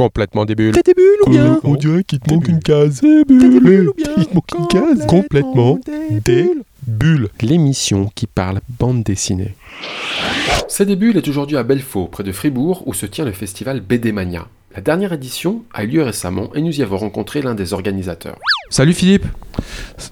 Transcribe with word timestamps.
Complètement 0.00 0.46
des 0.46 0.54
bulles. 0.54 0.72
T'as 0.72 0.80
des 0.80 0.94
bulles 0.94 1.18
ou 1.26 1.30
bien 1.30 1.60
On 1.62 1.74
dirait 1.74 2.04
qu'il 2.04 2.20
te 2.20 2.32
manque 2.32 2.48
une 2.48 2.60
case. 2.60 3.02
T'as 3.02 3.48
des 3.48 3.60
bulles 3.60 3.90
ou 3.90 3.92
bien 3.94 4.06
Il 4.16 4.24
te 4.24 4.34
manque 4.34 4.50
une 4.58 4.66
case. 4.66 5.06
Complètement 5.06 5.78
des 5.84 6.20
des 6.20 6.42
bulles. 6.44 6.62
bulles. 6.86 7.28
L'émission 7.42 8.10
qui 8.14 8.26
parle 8.26 8.60
bande 8.78 9.02
dessinée. 9.02 9.54
C'est 10.68 10.86
des 10.86 10.96
bulles 10.96 11.18
est 11.18 11.28
aujourd'hui 11.28 11.58
à 11.58 11.64
Belfaux, 11.64 12.06
près 12.06 12.24
de 12.24 12.32
Fribourg, 12.32 12.82
où 12.86 12.94
se 12.94 13.04
tient 13.04 13.26
le 13.26 13.32
festival 13.32 13.82
BD 13.82 14.10
Mania. 14.12 14.48
La 14.74 14.80
dernière 14.80 15.12
édition 15.12 15.64
a 15.74 15.84
eu 15.84 15.88
lieu 15.88 16.02
récemment 16.02 16.48
et 16.54 16.62
nous 16.62 16.80
y 16.80 16.82
avons 16.82 16.96
rencontré 16.96 17.42
l'un 17.42 17.54
des 17.54 17.74
organisateurs. 17.74 18.38
Salut 18.70 18.94
Philippe. 18.94 19.26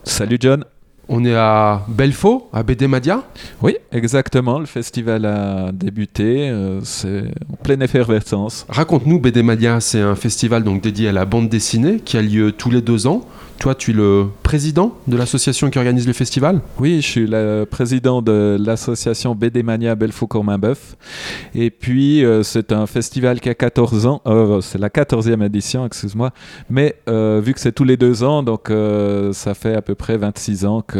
Salut 0.05 0.37
John. 0.39 0.67
On 1.11 1.25
est 1.25 1.35
à 1.35 1.85
Belfaux, 1.89 2.49
à 2.53 2.63
BD 2.63 2.87
Madia. 2.87 3.23
Oui, 3.63 3.77
exactement. 3.93 4.59
Le 4.59 4.67
festival 4.67 5.25
a 5.25 5.73
débuté. 5.73 6.51
euh, 6.51 6.81
c'est 6.83 7.25
en 7.51 7.57
pleine 7.57 7.81
effervescence. 7.83 8.67
Raconte-nous, 8.69 9.19
BD 9.19 9.43
Madia, 9.43 9.81
c'est 9.81 10.01
un 10.03 10.15
festival 10.15 10.65
donc 10.65 10.83
dédié 10.83 11.09
à 11.09 11.13
la 11.13 11.25
bande 11.25 11.49
dessinée 11.49 12.01
qui 12.05 12.19
a 12.19 12.23
lieu 12.23 12.53
tous 12.53 12.71
les 12.71 12.83
deux 12.83 13.07
ans. 13.07 13.23
Toi, 13.59 13.75
tu 13.75 13.91
es 13.91 13.95
le 13.95 14.27
président 14.45 14.95
de 15.09 15.17
l'association 15.17 15.69
qui 15.69 15.79
organise 15.79 16.07
le 16.07 16.13
festival? 16.13 16.61
Oui, 16.79 17.01
je 17.01 17.07
suis 17.09 17.27
le 17.27 17.65
président 17.69 18.23
de 18.23 18.57
l'association 18.61 19.35
BD 19.35 19.65
Mania 19.65 19.97
Belfaux-Corminboeuf. 19.97 20.95
Et 21.57 21.71
puis, 21.71 22.25
euh, 22.25 22.45
c'est 22.45 22.71
un 22.71 22.87
festival 22.87 23.41
qui 23.41 23.49
a 23.49 23.55
14 23.55 24.07
ans. 24.07 24.21
euh, 24.27 24.61
c'est 24.61 24.79
la 24.79 24.91
14e 24.91 25.45
édition, 25.45 25.85
excuse-moi. 25.87 26.31
Mais 26.71 26.95
vu 27.09 27.53
que 27.53 27.59
c'est 27.59 27.73
tous 27.73 27.83
les 27.83 27.97
deux 27.97 28.23
ans, 28.23 28.45
donc 28.45 28.71
ça 29.33 29.55
fait 29.55 29.75
à 29.75 29.83
peu 29.83 29.97
près 29.97 30.17
26 30.17 30.65
ans 30.65 30.81
que, 30.83 30.98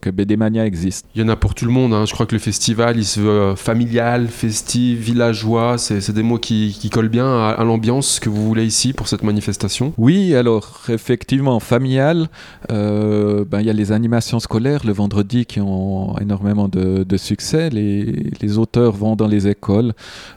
que 0.00 0.10
BD 0.10 0.36
Mania 0.36 0.64
existe. 0.66 1.06
Il 1.14 1.20
y 1.22 1.24
en 1.24 1.28
a 1.28 1.36
pour 1.36 1.54
tout 1.54 1.64
le 1.64 1.70
monde. 1.72 1.92
hein. 1.94 2.04
Je 2.06 2.12
crois 2.12 2.26
que 2.26 2.34
le 2.34 2.38
festival, 2.40 2.96
il 2.96 3.04
se 3.04 3.20
veut 3.20 3.28
euh, 3.30 3.56
familial, 3.56 4.28
festif, 4.28 4.98
villageois. 4.98 5.78
C'est 5.78 6.12
des 6.12 6.22
mots 6.22 6.38
qui, 6.38 6.76
qui 6.78 6.90
collent 6.90 7.08
bien 7.08 7.26
à, 7.26 7.50
à 7.58 7.64
l'ambiance 7.64 8.20
que 8.20 8.28
vous 8.28 8.44
voulez 8.46 8.64
ici 8.64 8.92
pour 8.92 9.08
cette 9.08 9.22
manifestation. 9.22 9.92
Oui, 9.98 10.34
alors 10.34 10.82
effectivement, 10.88 11.60
familial, 11.60 12.28
euh, 12.70 13.44
ben, 13.48 13.60
il 13.60 13.66
y 13.66 13.70
a 13.70 13.72
les 13.72 13.92
animations 13.92 14.40
scolaires 14.40 14.82
le 14.84 14.92
vendredi 14.92 15.46
qui 15.46 15.60
ont 15.60 16.16
énormément 16.18 16.68
de, 16.68 17.04
de 17.04 17.16
succès. 17.16 17.70
Les, 17.70 18.30
les 18.40 18.58
auteurs 18.58 18.92
vont 18.92 19.16
dans 19.16 19.26
les 19.28 19.48
écoles, 19.48 19.92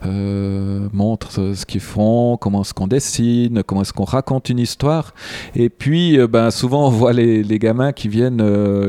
euh, 0.05 0.87
montrent 0.93 1.53
ce 1.55 1.65
qu'ils 1.65 1.81
font, 1.81 2.37
comment 2.37 2.61
est-ce 2.61 2.73
qu'on 2.73 2.87
dessine, 2.87 3.63
comment 3.63 3.81
est-ce 3.81 3.93
qu'on 3.93 4.03
raconte 4.05 4.49
une 4.49 4.59
histoire. 4.59 5.13
Et 5.55 5.69
puis, 5.69 6.17
ben, 6.27 6.51
souvent, 6.51 6.87
on 6.87 6.89
voit 6.89 7.13
les, 7.13 7.43
les 7.43 7.59
gamins 7.59 7.91
qui 7.91 8.07
viennent 8.07 8.41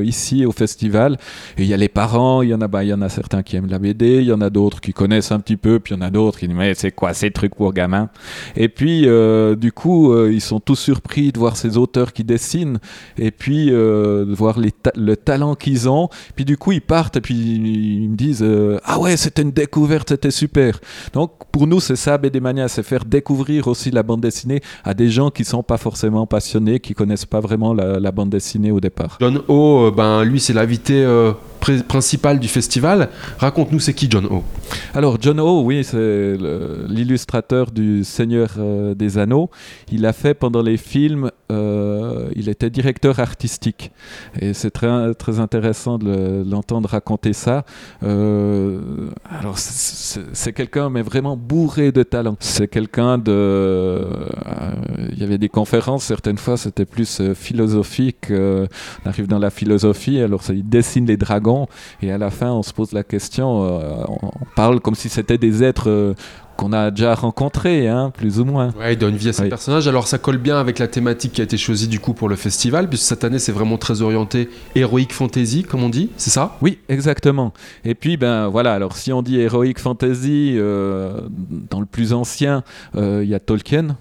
ici 0.04 0.46
au 0.46 0.52
festival. 0.52 1.18
Il 1.58 1.66
y 1.66 1.74
a 1.74 1.76
les 1.76 1.88
parents, 1.88 2.42
il 2.42 2.50
y 2.50 2.54
en 2.54 2.60
a, 2.60 2.68
ben, 2.68 2.82
il 2.82 2.88
y 2.88 2.94
en 2.94 3.02
a 3.02 3.08
certains 3.08 3.42
qui 3.42 3.56
aiment 3.56 3.70
la 3.70 3.78
BD, 3.78 4.18
il 4.18 4.26
y 4.26 4.32
en 4.32 4.40
a 4.40 4.50
d'autres 4.50 4.80
qui 4.80 4.92
connaissent 4.92 5.32
un 5.32 5.40
petit 5.40 5.56
peu, 5.56 5.80
puis 5.80 5.94
il 5.94 5.98
y 5.98 6.00
en 6.00 6.06
a 6.06 6.10
d'autres 6.10 6.38
qui 6.38 6.48
disent 6.48 6.56
mais 6.56 6.74
c'est 6.74 6.92
quoi 6.92 7.14
ces 7.14 7.30
trucs 7.30 7.54
pour 7.54 7.72
gamins? 7.72 8.08
Et 8.56 8.68
puis, 8.68 9.06
euh, 9.06 9.56
du 9.56 9.72
coup, 9.72 10.12
euh, 10.12 10.32
ils 10.32 10.40
sont 10.40 10.60
tous 10.60 10.76
surpris 10.76 11.32
de 11.32 11.38
voir 11.38 11.56
ces 11.56 11.76
auteurs 11.76 12.12
qui 12.12 12.24
dessinent, 12.24 12.78
et 13.18 13.30
puis 13.30 13.68
euh, 13.70 14.24
de 14.24 14.34
voir 14.34 14.58
le 14.58 15.16
talent 15.16 15.54
qu'ils 15.54 15.88
ont. 15.88 16.08
Puis 16.34 16.44
du 16.44 16.56
coup, 16.56 16.72
ils 16.72 16.80
partent, 16.80 17.16
et 17.16 17.20
puis 17.20 17.34
ils 17.34 18.08
me 18.10 18.16
disent 18.16 18.42
euh, 18.42 18.78
ah 18.84 18.98
ouais, 18.98 19.16
c'était 19.16 19.42
une 19.42 19.52
découverte, 19.52 20.10
c'était 20.10 20.30
super. 20.30 20.80
Donc 21.12 21.32
pour 21.52 21.66
nous, 21.66 21.80
c'est 21.80 21.96
ça, 21.96 22.18
BD 22.18 22.40
Mania, 22.40 22.68
c'est 22.68 22.82
faire 22.82 23.04
découvrir 23.04 23.68
aussi 23.68 23.90
la 23.90 24.02
bande 24.02 24.20
dessinée 24.20 24.60
à 24.84 24.94
des 24.94 25.08
gens 25.08 25.30
qui 25.30 25.44
sont 25.44 25.62
pas 25.62 25.76
forcément 25.76 26.26
passionnés, 26.26 26.80
qui 26.80 26.94
connaissent 26.94 27.26
pas 27.26 27.40
vraiment 27.40 27.74
la, 27.74 27.98
la 27.98 28.12
bande 28.12 28.30
dessinée 28.30 28.70
au 28.70 28.80
départ. 28.80 29.18
John 29.20 29.42
O, 29.48 29.86
euh, 29.86 29.89
ben, 29.90 30.24
lui, 30.24 30.40
c'est 30.40 30.52
l'invité 30.52 31.04
euh, 31.04 31.32
principal 31.60 32.38
du 32.40 32.48
festival. 32.48 33.08
Raconte-nous, 33.38 33.80
c'est 33.80 33.94
qui 33.94 34.08
John 34.10 34.26
O 34.26 34.42
Alors 34.94 35.18
John 35.20 35.38
O, 35.40 35.62
oui, 35.62 35.84
c'est 35.84 36.36
l'illustrateur 36.88 37.70
du 37.70 38.04
Seigneur 38.04 38.50
euh, 38.58 38.94
des 38.94 39.18
Anneaux. 39.18 39.50
Il 39.92 40.06
a 40.06 40.12
fait 40.12 40.34
pendant 40.34 40.62
les 40.62 40.76
films, 40.76 41.30
euh, 41.52 42.28
il 42.34 42.48
était 42.48 42.70
directeur 42.70 43.20
artistique. 43.20 43.92
Et 44.40 44.54
c'est 44.54 44.70
très, 44.70 45.14
très 45.14 45.38
intéressant 45.40 45.98
de 45.98 46.04
le- 46.06 46.44
l'entendre 46.50 46.88
raconter 46.88 47.32
ça. 47.32 47.64
Euh, 48.02 48.80
alors 49.40 49.58
c'est- 49.58 50.52
quelqu'un, 50.52 50.90
mais 50.90 51.02
vraiment 51.02 51.36
bourré 51.36 51.92
de 51.92 52.02
talent. 52.02 52.36
C'est 52.40 52.66
quelqu'un 52.68 53.18
de... 53.18 54.00
Il 55.12 55.18
y 55.18 55.22
avait 55.22 55.38
des 55.38 55.48
conférences, 55.48 56.04
certaines 56.04 56.38
fois 56.38 56.56
c'était 56.56 56.84
plus 56.84 57.22
philosophique. 57.34 58.26
on 58.30 59.08
arrive 59.08 59.26
dans 59.28 59.38
la 59.38 59.50
philosophie, 59.50 60.18
alors 60.20 60.42
il 60.50 60.68
dessine 60.68 61.06
les 61.06 61.16
dragons. 61.16 61.49
Et 62.02 62.10
à 62.12 62.18
la 62.18 62.30
fin, 62.30 62.50
on 62.52 62.62
se 62.62 62.72
pose 62.72 62.92
la 62.92 63.02
question, 63.04 63.64
euh, 63.64 64.04
on 64.08 64.18
on 64.42 64.46
parle 64.56 64.80
comme 64.80 64.94
si 64.94 65.08
c'était 65.08 65.38
des 65.38 65.62
êtres 65.62 65.88
euh, 65.88 66.14
qu'on 66.56 66.72
a 66.74 66.90
déjà 66.90 67.14
rencontrés, 67.14 67.88
hein, 67.88 68.12
plus 68.14 68.38
ou 68.40 68.44
moins. 68.44 68.68
Ouais, 68.78 68.92
il 68.92 68.98
donne 68.98 69.16
vie 69.16 69.28
à 69.30 69.32
Oui. 69.42 69.48
personnages. 69.48 69.88
Alors, 69.88 70.06
ça 70.06 70.18
colle 70.18 70.36
bien 70.38 70.58
avec 70.58 70.78
la 70.78 70.88
thématique 70.88 71.32
qui 71.32 71.40
a 71.40 71.44
été 71.44 71.56
choisie 71.56 71.88
du 71.88 72.00
coup 72.00 72.12
pour 72.12 72.28
le 72.28 72.36
festival, 72.36 72.88
puisque 72.88 73.06
cette 73.06 73.24
année, 73.24 73.38
c'est 73.38 73.52
vraiment 73.52 73.78
très 73.78 74.02
orienté 74.02 74.50
héroïque 74.74 75.12
fantasy, 75.14 75.62
comme 75.62 75.82
on 75.82 75.88
dit, 75.88 76.10
c'est 76.18 76.30
ça? 76.30 76.56
Oui, 76.60 76.78
exactement. 76.90 77.52
Et 77.84 77.94
puis, 77.94 78.16
ben 78.18 78.48
voilà, 78.48 78.74
alors 78.74 78.96
si 78.96 79.10
on 79.12 79.22
dit 79.22 79.40
Heroic 79.40 79.78
Fantasy, 79.78 80.54
euh, 80.56 81.20
dans 81.70 81.80
le 81.80 81.86
plus 81.86 82.12
ancien, 82.12 82.62
euh, 82.96 83.20
il 83.24 83.30
y 83.30 83.34
a 83.34 83.40
Tolkien. 83.40 83.96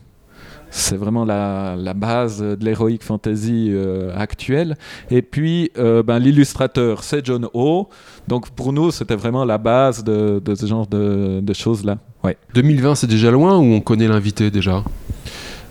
C'est 0.71 0.95
vraiment 0.97 1.25
la, 1.25 1.75
la 1.77 1.93
base 1.93 2.41
de 2.41 2.63
l'Heroic 2.63 2.99
Fantasy 3.01 3.69
euh, 3.71 4.15
actuelle. 4.15 4.75
Et 5.09 5.21
puis, 5.21 5.71
euh, 5.77 6.03
ben, 6.03 6.19
l'illustrateur, 6.19 7.03
c'est 7.03 7.25
John 7.25 7.47
O. 7.53 7.89
Donc, 8.27 8.49
pour 8.51 8.71
nous, 8.71 8.91
c'était 8.91 9.15
vraiment 9.15 9.45
la 9.45 9.57
base 9.57 10.03
de, 10.03 10.41
de 10.43 10.55
ce 10.55 10.65
genre 10.65 10.87
de, 10.87 11.39
de 11.41 11.53
choses-là. 11.53 11.97
Ouais. 12.23 12.37
2020, 12.53 12.95
c'est 12.95 13.07
déjà 13.07 13.31
loin 13.31 13.57
ou 13.57 13.63
on 13.73 13.81
connaît 13.81 14.07
l'invité 14.07 14.51
déjà? 14.51 14.83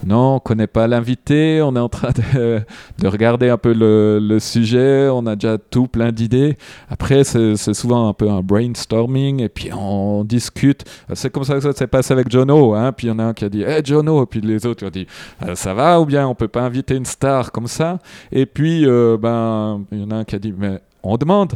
Non, 0.07 0.37
on 0.37 0.41
connaît 0.41 0.67
pas 0.67 0.87
l'invité. 0.87 1.61
On 1.63 1.75
est 1.75 1.81
en 1.81 1.89
train 1.89 2.11
de, 2.11 2.61
de 2.99 3.09
regarder 3.09 3.49
un 3.49 3.59
peu 3.59 3.73
le, 3.75 4.39
sujet. 4.39 5.09
On 5.09 5.27
a 5.27 5.35
déjà 5.35 5.59
tout 5.59 5.89
plein 5.89 6.13
d'idées. 6.13 6.57
Après, 6.89 7.25
c'est 7.25 7.75
souvent 7.75 8.09
un 8.09 8.13
peu 8.13 8.31
un 8.31 8.41
brainstorming 8.41 9.43
et 9.43 9.49
puis 9.49 9.71
on 9.73 10.25
discute. 10.25 10.85
C'est 11.15 11.31
comme 11.31 11.45
ça 11.45 11.55
que 11.55 11.61
ça 11.61 11.73
s'est 11.73 11.87
passé 11.87 12.13
avec 12.13 12.31
Jono. 12.31 12.75
Hein. 12.75 12.93
Puis 12.93 13.09
il 13.09 13.11
y 13.11 13.13
en 13.13 13.19
a 13.19 13.25
un 13.25 13.35
qui 13.35 13.45
a 13.45 13.49
dit 13.49 13.63
Hey 13.63 13.83
Jono, 13.85 14.23
et 14.23 14.27
puis 14.27 14.41
les 14.41 14.65
autres 14.67 14.87
ont 14.87 14.91
dit 14.91 15.07
Euh, 15.47 15.55
Ça 15.55 15.75
va 15.75 16.01
ou 16.01 16.07
bien 16.07 16.27
on 16.27 16.35
peut 16.35 16.49
pas 16.49 16.63
inviter 16.63 16.95
une 16.95 17.07
star 17.07 17.51
comme 17.51 17.67
ça? 17.67 17.99
Et 18.31 18.47
puis, 18.47 18.87
euh, 18.87 19.17
ben, 19.21 19.85
il 19.93 20.01
y 20.01 20.05
en 20.05 20.11
a 20.11 20.17
un 20.17 20.25
qui 20.25 20.37
a 20.37 20.39
dit 20.39 20.55
Mais 20.57 20.81
on 21.03 21.17
demande. 21.17 21.55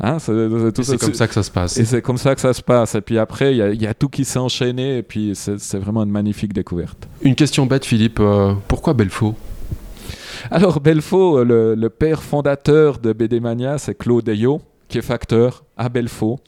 Hein, 0.00 0.18
c'est- 0.20 0.32
comme 0.98 1.14
ça 1.14 1.26
que 1.26 1.34
ça 1.34 1.42
se 1.42 1.50
passe. 1.50 1.76
Et 1.76 1.84
c'est 1.84 2.00
comme 2.02 2.18
ça 2.18 2.34
que 2.34 2.40
ça 2.40 2.52
se 2.52 2.62
passe. 2.62 2.94
Et 2.94 3.00
puis 3.00 3.18
après, 3.18 3.52
il 3.52 3.56
y, 3.58 3.62
a- 3.62 3.70
il 3.70 3.82
y 3.82 3.86
a 3.86 3.94
tout 3.94 4.08
qui 4.08 4.24
s'est 4.24 4.38
enchaîné. 4.38 4.98
Et 4.98 5.02
puis 5.02 5.32
c'est 5.34 5.78
vraiment 5.78 6.04
une 6.04 6.10
magnifique 6.10 6.52
découverte. 6.52 7.08
Une 7.22 7.34
question 7.34 7.66
bête, 7.66 7.84
Philippe. 7.84 8.20
euh, 8.20 8.54
pourquoi 8.68 8.94
Belfaux? 8.94 9.34
Alors 10.50 10.80
Belfaux, 10.80 11.38
euh, 11.38 11.44
le, 11.44 11.74
le 11.74 11.90
père 11.90 12.22
fondateur 12.22 12.98
de 12.98 13.12
BD 13.12 13.40
Mania, 13.40 13.76
c'est 13.78 13.96
Claude 13.96 14.28
Ayot, 14.28 14.60
qui 14.88 14.98
est 14.98 15.02
facteur 15.02 15.64
à 15.76 15.88
Belfaux. 15.88 16.38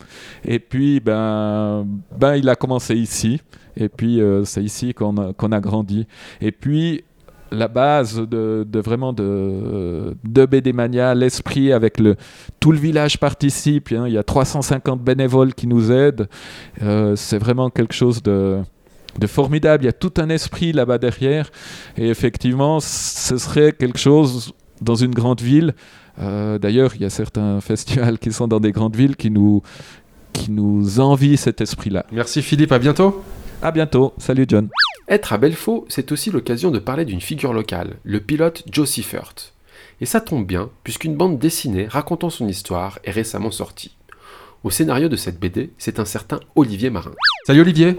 Et 0.44 0.58
puis, 0.60 1.00
ben, 1.00 1.86
ben 2.16 2.36
il 2.36 2.48
a 2.48 2.54
commencé 2.54 2.94
ici. 2.94 3.40
Et 3.76 3.88
puis, 3.88 4.20
euh, 4.20 4.44
c'est 4.44 4.62
ici 4.62 4.94
qu'on 4.94 5.16
a, 5.16 5.32
qu'on 5.32 5.52
a 5.52 5.60
grandi. 5.60 6.06
Et 6.40 6.52
puis, 6.52 7.04
la 7.52 7.68
base 7.68 8.16
de, 8.16 8.66
de 8.68 8.80
vraiment 8.80 9.12
de, 9.12 10.14
de 10.24 10.46
BD 10.46 10.72
Mania, 10.72 11.14
l'esprit 11.14 11.72
avec 11.72 11.98
le 11.98 12.16
tout 12.60 12.72
le 12.72 12.78
village 12.78 13.18
participe. 13.18 13.92
hein, 13.92 14.04
il 14.06 14.12
y 14.12 14.18
a 14.18 14.22
350 14.22 15.02
bénévoles 15.02 15.54
qui 15.54 15.66
nous 15.66 15.90
aident. 15.90 16.28
Euh, 16.82 17.16
c'est 17.16 17.38
vraiment 17.38 17.70
quelque 17.70 17.94
chose 17.94 18.22
de, 18.22 18.58
de 19.18 19.26
formidable. 19.26 19.84
Il 19.84 19.86
y 19.86 19.90
a 19.90 19.92
tout 19.92 20.12
un 20.18 20.28
esprit 20.30 20.72
là-bas 20.72 20.98
derrière. 20.98 21.50
Et 21.96 22.08
effectivement, 22.08 22.78
ce 22.80 23.36
serait 23.38 23.72
quelque 23.72 23.98
chose 23.98 24.52
dans 24.80 24.94
une 24.94 25.12
grande 25.14 25.40
ville. 25.40 25.74
Euh, 26.20 26.58
D'ailleurs, 26.58 26.92
il 26.94 27.02
y 27.02 27.04
a 27.04 27.10
certains 27.10 27.60
festivals 27.70 28.18
qui 28.18 28.32
sont 28.32 28.48
dans 28.48 28.60
des 28.60 28.72
grandes 28.72 28.96
villes 28.96 29.16
qui 29.16 29.30
nous, 29.30 29.62
qui 30.32 30.50
nous 30.50 31.00
envient 31.00 31.36
cet 31.36 31.60
esprit-là. 31.60 32.04
Merci 32.12 32.42
Philippe, 32.42 32.72
à 32.72 32.78
bientôt. 32.78 33.22
À 33.62 33.70
bientôt. 33.72 34.14
Salut 34.18 34.46
John. 34.48 34.68
Être 35.10 35.32
à 35.32 35.38
Belfaux, 35.38 35.86
c'est 35.88 36.12
aussi 36.12 36.30
l'occasion 36.30 36.70
de 36.70 36.78
parler 36.78 37.04
d'une 37.04 37.20
figure 37.20 37.52
locale, 37.52 37.96
le 38.04 38.20
pilote 38.20 38.62
Joe 38.70 38.88
Seifert. 38.88 39.34
Et 40.00 40.06
ça 40.06 40.20
tombe 40.20 40.46
bien, 40.46 40.70
puisqu'une 40.84 41.16
bande 41.16 41.36
dessinée 41.36 41.88
racontant 41.88 42.30
son 42.30 42.46
histoire 42.46 43.00
est 43.02 43.10
récemment 43.10 43.50
sortie. 43.50 43.96
Au 44.62 44.70
scénario 44.70 45.08
de 45.08 45.16
cette 45.16 45.40
BD, 45.40 45.70
c'est 45.78 45.98
un 45.98 46.04
certain 46.04 46.38
Olivier 46.54 46.90
Marin. 46.90 47.10
Salut 47.44 47.62
Olivier. 47.62 47.96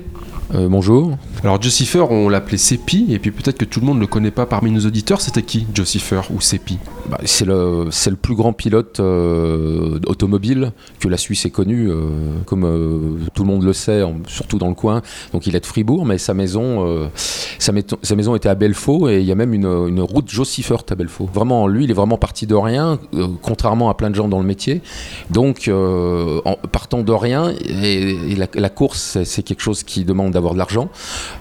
Euh, 0.54 0.70
bonjour. 0.70 1.18
Alors 1.44 1.62
Josifer, 1.62 2.06
on 2.10 2.30
l'appelait 2.30 2.58
Sepi, 2.58 3.08
et 3.10 3.20
puis 3.20 3.32
peut-être 3.32 3.58
que 3.58 3.66
tout 3.66 3.82
le 3.82 3.88
monde 3.88 3.98
ne 3.98 4.02
le 4.02 4.08
connaît 4.08 4.32
pas 4.32 4.46
parmi 4.46 4.72
nos 4.72 4.86
auditeurs. 4.86 5.20
C'était 5.20 5.44
qui 5.44 5.68
Josifer 5.74 6.22
ou 6.30 6.40
Sepi 6.40 6.80
Bah, 7.12 7.18
c'est 7.26 7.44
le, 7.44 7.90
plus 8.22 8.36
grand 8.36 8.54
pilote 8.54 9.02
euh, 9.02 10.00
automobile 10.08 10.72
que 11.02 11.10
la 11.10 11.18
Suisse 11.18 11.46
ait 11.46 11.50
connu, 11.50 11.90
euh, 11.90 12.06
comme 12.46 12.64
euh, 12.64 13.18
tout 13.34 13.44
le 13.44 13.50
monde 13.50 13.64
le 13.64 13.74
sait, 13.74 14.02
surtout 14.28 14.58
dans 14.58 14.70
le 14.70 14.76
coin. 14.76 15.02
Donc 15.34 15.46
il 15.46 15.54
est 15.58 15.60
de 15.60 15.66
Fribourg, 15.66 16.06
mais 16.06 16.18
sa 16.18 16.34
maison, 16.34 17.10
était 17.60 18.48
à 18.48 18.56
Belfaux 18.56 19.10
et 19.10 19.20
il 19.20 19.26
y 19.26 19.32
a 19.34 19.36
même 19.36 19.54
une, 19.54 20.00
route 20.00 20.30
Jossiffert 20.30 20.84
à 20.90 20.96
Belfaux. 20.96 21.30
Vraiment, 21.34 21.68
lui, 21.68 21.84
il 21.84 21.92
est 21.92 21.96
vraiment 21.96 22.18
parti 22.18 22.48
de 22.48 22.56
rien, 22.56 22.98
contrairement 23.42 23.90
à 23.90 23.94
plein 23.94 24.10
de 24.10 24.16
gens 24.16 24.30
dans 24.30 24.40
le 24.40 24.46
métier. 24.46 24.82
Donc, 25.30 25.70
partant 26.72 27.02
de 27.04 27.12
rien, 27.12 27.54
la, 28.56 28.70
course, 28.70 29.22
c'est, 29.26 29.44
quelque 29.44 29.62
chose 29.62 29.84
qui 29.84 30.06
demande 30.06 30.32
d'avoir 30.32 30.54
de 30.54 30.60
l'argent. 30.60 30.90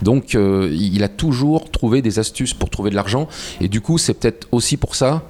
Donc, 0.03 0.35
il 0.35 1.03
a 1.05 1.09
toujours 1.09 1.71
trouvé 1.71 2.03
des 2.03 2.19
astuces 2.19 2.55
pour 2.55 2.71
trouver 2.71 2.91
de 2.91 2.97
l'argent. 2.97 3.29
Et 3.61 3.69
du 3.69 3.81
coup, 3.81 3.99
c'est 3.99 4.15
peut-être 4.15 4.49
aussi 4.51 4.77
pour 4.77 4.97
ça 4.97 5.23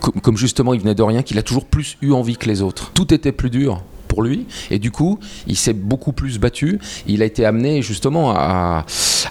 comme, 0.00 0.36
justement 0.36 0.74
il 0.74 0.80
venait 0.80 0.94
de 0.94 1.02
rien, 1.02 1.22
qu'il 1.22 1.38
a 1.38 1.42
toujours 1.42 1.64
plus 1.64 1.96
eu 2.02 2.12
envie 2.12 2.36
que 2.36 2.46
les 2.46 2.62
autres. 2.62 2.90
Tout 2.94 3.12
était 3.14 3.32
plus 3.32 3.50
dur 3.50 3.82
pour 4.10 4.22
lui. 4.22 4.46
Et 4.70 4.78
du 4.78 4.90
coup 4.90 5.18
il 5.46 5.56
s'est 5.56 5.72
beaucoup 5.72 6.12
plus 6.12 6.38
battu. 6.38 6.78
Il 7.06 7.22
a 7.22 7.24
été 7.24 7.46
amené 7.46 7.80
justement 7.80 8.32
à, 8.32 8.84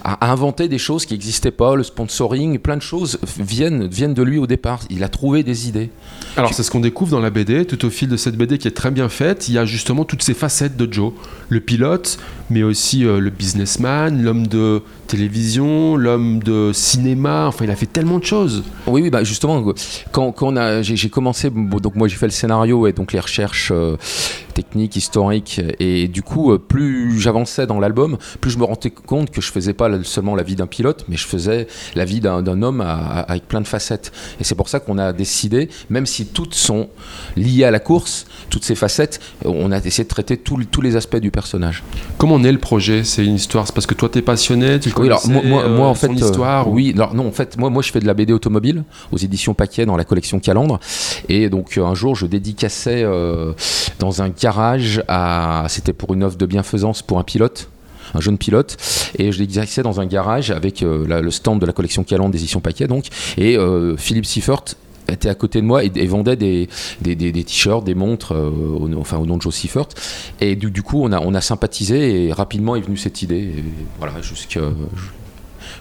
à 0.03 0.31
inventer 0.31 0.67
des 0.67 0.77
choses 0.77 1.05
qui 1.05 1.13
n'existaient 1.13 1.51
pas. 1.51 1.75
Le 1.75 1.83
sponsoring 1.83 2.57
plein 2.57 2.77
de 2.77 2.81
choses 2.81 3.19
viennent, 3.37 3.87
viennent 3.87 4.13
de 4.13 4.23
lui 4.23 4.37
au 4.37 4.47
départ. 4.47 4.81
Il 4.89 5.03
a 5.03 5.09
trouvé 5.09 5.43
des 5.43 5.67
idées. 5.67 5.89
Alors 6.37 6.53
c'est 6.53 6.63
ce 6.63 6.71
qu'on 6.71 6.79
découvre 6.79 7.11
dans 7.11 7.19
la 7.19 7.29
BD, 7.29 7.65
tout 7.65 7.85
au 7.85 7.89
fil 7.89 8.07
de 8.07 8.17
cette 8.17 8.35
BD 8.35 8.57
qui 8.57 8.67
est 8.67 8.71
très 8.71 8.91
bien 8.91 9.09
faite, 9.09 9.49
il 9.49 9.55
y 9.55 9.57
a 9.57 9.65
justement 9.65 10.05
toutes 10.05 10.23
ces 10.23 10.33
facettes 10.33 10.77
de 10.77 10.91
Joe. 10.91 11.11
Le 11.49 11.59
pilote, 11.59 12.19
mais 12.49 12.63
aussi 12.63 13.05
euh, 13.05 13.19
le 13.19 13.29
businessman, 13.29 14.21
l'homme 14.21 14.47
de 14.47 14.81
télévision, 15.07 15.95
l'homme 15.95 16.41
de 16.43 16.71
cinéma, 16.73 17.47
enfin 17.47 17.65
il 17.65 17.71
a 17.71 17.75
fait 17.75 17.87
tellement 17.87 18.19
de 18.19 18.25
choses. 18.25 18.63
Oui, 18.87 19.01
oui, 19.01 19.09
bah 19.09 19.23
justement, 19.23 19.73
quand, 20.11 20.31
quand 20.31 20.53
on 20.53 20.55
a, 20.55 20.81
j'ai, 20.81 21.09
commencé, 21.09 21.49
donc 21.49 21.95
moi 21.95 22.07
j'ai 22.07 22.15
fait 22.15 22.27
le 22.27 22.31
scénario 22.31 22.87
et 22.87 22.93
donc 22.93 23.11
les 23.11 23.19
recherches 23.19 23.71
euh, 23.73 23.97
techniques, 24.63 24.95
historiques, 24.97 25.61
et 25.79 26.07
du 26.09 26.21
coup, 26.21 26.51
euh, 26.51 26.57
plus 26.57 27.17
j'avançais 27.19 27.65
dans 27.65 27.79
l'album, 27.79 28.17
plus 28.41 28.51
je 28.51 28.57
me 28.57 28.65
rendais 28.65 28.89
compte 28.89 29.31
que 29.31 29.39
je 29.41 29.51
faisais 29.51 29.73
pas 29.73 29.89
seulement 30.03 30.35
la 30.35 30.43
vie 30.43 30.55
d'un 30.57 30.67
pilote, 30.67 31.05
mais 31.07 31.15
je 31.15 31.25
faisais 31.25 31.67
la 31.95 32.03
vie 32.05 32.19
d'un, 32.19 32.45
homme 32.61 32.81
à- 32.81 32.93
à- 32.93 33.19
avec 33.31 33.47
plein 33.47 33.61
de 33.61 33.67
facettes. 33.67 34.11
Et 34.39 34.43
c'est 34.43 34.55
pour 34.55 34.67
ça 34.67 34.79
qu'on 34.81 34.97
a 34.97 35.13
décidé, 35.13 35.69
même 35.89 36.05
si 36.05 36.25
toutes 36.25 36.55
sont 36.55 36.89
liées 37.37 37.63
à 37.63 37.71
la 37.71 37.79
course, 37.79 38.25
toutes 38.49 38.65
ces 38.65 38.75
facettes, 38.75 39.19
on 39.45 39.71
a 39.71 39.77
essayé 39.77 40.03
de 40.03 40.09
traiter 40.09 40.35
tous 40.37 40.57
tous 40.69 40.81
les 40.81 40.95
aspects 40.97 41.15
du 41.17 41.31
personnage. 41.31 41.83
Comment 42.17 42.37
naît 42.39 42.51
le 42.51 42.57
projet? 42.59 43.03
C'est 43.05 43.23
une 43.25 43.35
histoire, 43.35 43.65
c'est 43.65 43.73
parce 43.73 43.85
que 43.87 43.93
toi 43.93 44.09
t'es 44.09 44.21
passionné, 44.21 44.77
tu 44.79 44.91
Oui, 44.97 45.07
alors 45.07 45.25
moi, 45.29 45.41
moi, 45.45 45.63
euh, 45.63 45.77
moi, 45.77 45.87
en 45.87 45.95
son 45.95 46.07
fait, 46.07 46.21
euh, 46.21 46.25
histoire 46.25 46.67
ou- 46.67 46.73
oui, 46.73 46.91
alors 46.95 47.13
non, 47.15 47.27
en 47.27 47.31
fait, 47.31 47.57
moi, 47.57 47.69
moi, 47.69 47.81
je 47.81 47.91
fais 47.91 47.99
de 48.01 48.07
la 48.07 48.13
BD 48.13 48.33
automobile 48.33 48.83
aux 49.13 49.17
éditions 49.17 49.53
Paquet 49.53 49.85
dans 49.85 49.95
la 49.95 50.03
collection 50.03 50.39
Calandre, 50.39 50.79
et 51.29 51.49
donc 51.49 51.77
euh, 51.77 51.85
un 51.85 51.95
jour, 51.95 52.15
je 52.15 52.25
dédicaçais 52.25 53.03
euh, 53.03 53.53
dans 53.99 54.21
un 54.21 54.29
garage 54.29 54.48
à, 55.07 55.65
c'était 55.69 55.93
pour 55.93 56.13
une 56.13 56.23
offre 56.23 56.37
de 56.37 56.45
bienfaisance 56.45 57.01
pour 57.01 57.19
un 57.19 57.23
pilote. 57.23 57.69
Un 58.15 58.21
jeune 58.21 58.39
pilote, 58.39 58.75
et 59.19 59.31
je 59.31 59.37
dédicaçais 59.37 59.83
dans 59.83 59.99
un 59.99 60.07
garage 60.07 60.49
avec 60.49 60.81
euh, 60.81 61.21
le 61.21 61.29
stand 61.29 61.61
de 61.61 61.67
la 61.67 61.73
collection 61.73 62.03
Calandre 62.03 62.31
des 62.31 62.39
éditions 62.39 62.59
Paquet, 62.59 62.87
donc, 62.87 63.05
et 63.37 63.55
euh, 63.55 63.97
Philippe 63.97 64.25
Siffert 64.25 64.63
était 65.07 65.29
à 65.29 65.35
côté 65.35 65.61
de 65.61 65.65
moi 65.67 65.83
et, 65.83 66.07
vendait 66.07 66.35
des, 66.35 66.69
des, 67.01 67.43
t-shirts, 67.43 67.83
des 67.83 67.93
montres, 67.93 68.33
euh, 68.33 68.49
au, 68.49 68.89
enfin, 68.99 69.17
au 69.17 69.27
nom 69.27 69.37
de 69.37 69.43
Joe 69.43 69.53
Siffert. 69.53 69.87
Et 70.41 70.55
du, 70.55 70.71
du 70.71 70.81
coup, 70.81 71.03
on 71.03 71.11
a, 71.11 71.41
sympathisé 71.41 72.25
et 72.25 72.33
rapidement 72.33 72.75
est 72.75 72.81
venue 72.81 72.97
cette 72.97 73.21
idée. 73.21 73.53
Voilà, 73.99 74.21
jusqu'à 74.21 74.61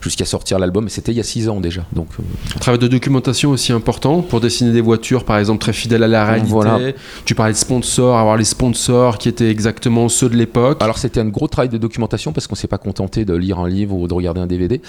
jusqu'à 0.00 0.24
sortir 0.24 0.58
l'album. 0.58 0.86
Et 0.86 0.90
c'était 0.90 1.12
il 1.12 1.16
y 1.16 1.20
a 1.20 1.24
six 1.24 1.48
ans 1.48 1.60
déjà. 1.60 1.84
Donc, 1.92 2.08
euh, 2.18 2.22
Un 2.56 2.58
travail 2.58 2.78
de 2.78 2.88
documentation 2.88 3.50
aussi 3.50 3.72
important 3.72 4.22
pour 4.22 4.40
dessiner 4.40 4.72
des 4.72 4.80
voitures, 4.80 5.24
par 5.24 5.38
exemple, 5.38 5.60
très 5.60 5.72
fidèles 5.72 6.02
à 6.02 6.08
la 6.08 6.24
réalité. 6.24 6.50
Voilà. 6.50 6.78
Tu 7.24 7.34
parlais 7.34 7.52
de 7.52 7.58
sponsors, 7.58 8.16
avoir 8.16 8.36
les 8.36 8.44
sponsors 8.44 9.18
qui 9.18 9.28
étaient 9.28 9.50
exactement 9.50 10.08
ceux 10.08 10.28
de 10.28 10.36
l'époque. 10.36 10.78
alors, 10.82 10.98
c'était 10.98 11.20
un 11.20 11.28
gros 11.28 11.48
travail 11.48 11.68
de 11.68 11.78
documentation 11.78 12.32
parce 12.32 12.46
qu'on 12.46 12.54
s'est 12.54 12.68
pas 12.68 12.78
contenté 12.78 13.24
de 13.24 13.34
lire 13.34 13.58
un 13.58 13.68
livre 13.68 13.94
ou 13.96 14.06
de 14.08 14.14
regarder 14.14 14.40
un 14.40 14.46
DVD. 14.46 14.80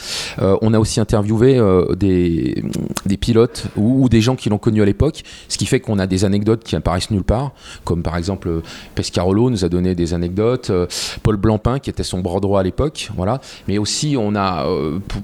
Euh, 0.41 0.57
on 0.61 0.73
a 0.73 0.79
aussi 0.79 0.99
interviewé 0.99 1.57
euh, 1.57 1.95
des, 1.95 2.63
des 3.05 3.17
pilotes 3.17 3.65
ou, 3.75 4.03
ou 4.03 4.09
des 4.09 4.21
gens 4.21 4.35
qui 4.35 4.49
l'ont 4.49 4.57
connu 4.57 4.81
à 4.81 4.85
l'époque, 4.85 5.23
ce 5.47 5.57
qui 5.57 5.65
fait 5.65 5.79
qu'on 5.79 5.99
a 5.99 6.07
des 6.07 6.25
anecdotes 6.25 6.63
qui 6.63 6.75
apparaissent 6.75 7.11
nulle 7.11 7.23
part, 7.23 7.51
comme 7.83 8.03
par 8.03 8.17
exemple 8.17 8.61
Pescarolo 8.95 9.49
nous 9.49 9.65
a 9.65 9.69
donné 9.69 9.95
des 9.95 10.13
anecdotes, 10.13 10.69
euh, 10.69 10.87
Paul 11.23 11.37
Blancpain 11.37 11.79
qui 11.79 11.89
était 11.89 12.03
son 12.03 12.19
bras 12.19 12.39
droit 12.39 12.59
à 12.59 12.63
l'époque, 12.63 13.09
voilà. 13.15 13.39
Mais 13.67 13.77
aussi 13.77 14.15
on 14.17 14.35
a, 14.35 14.65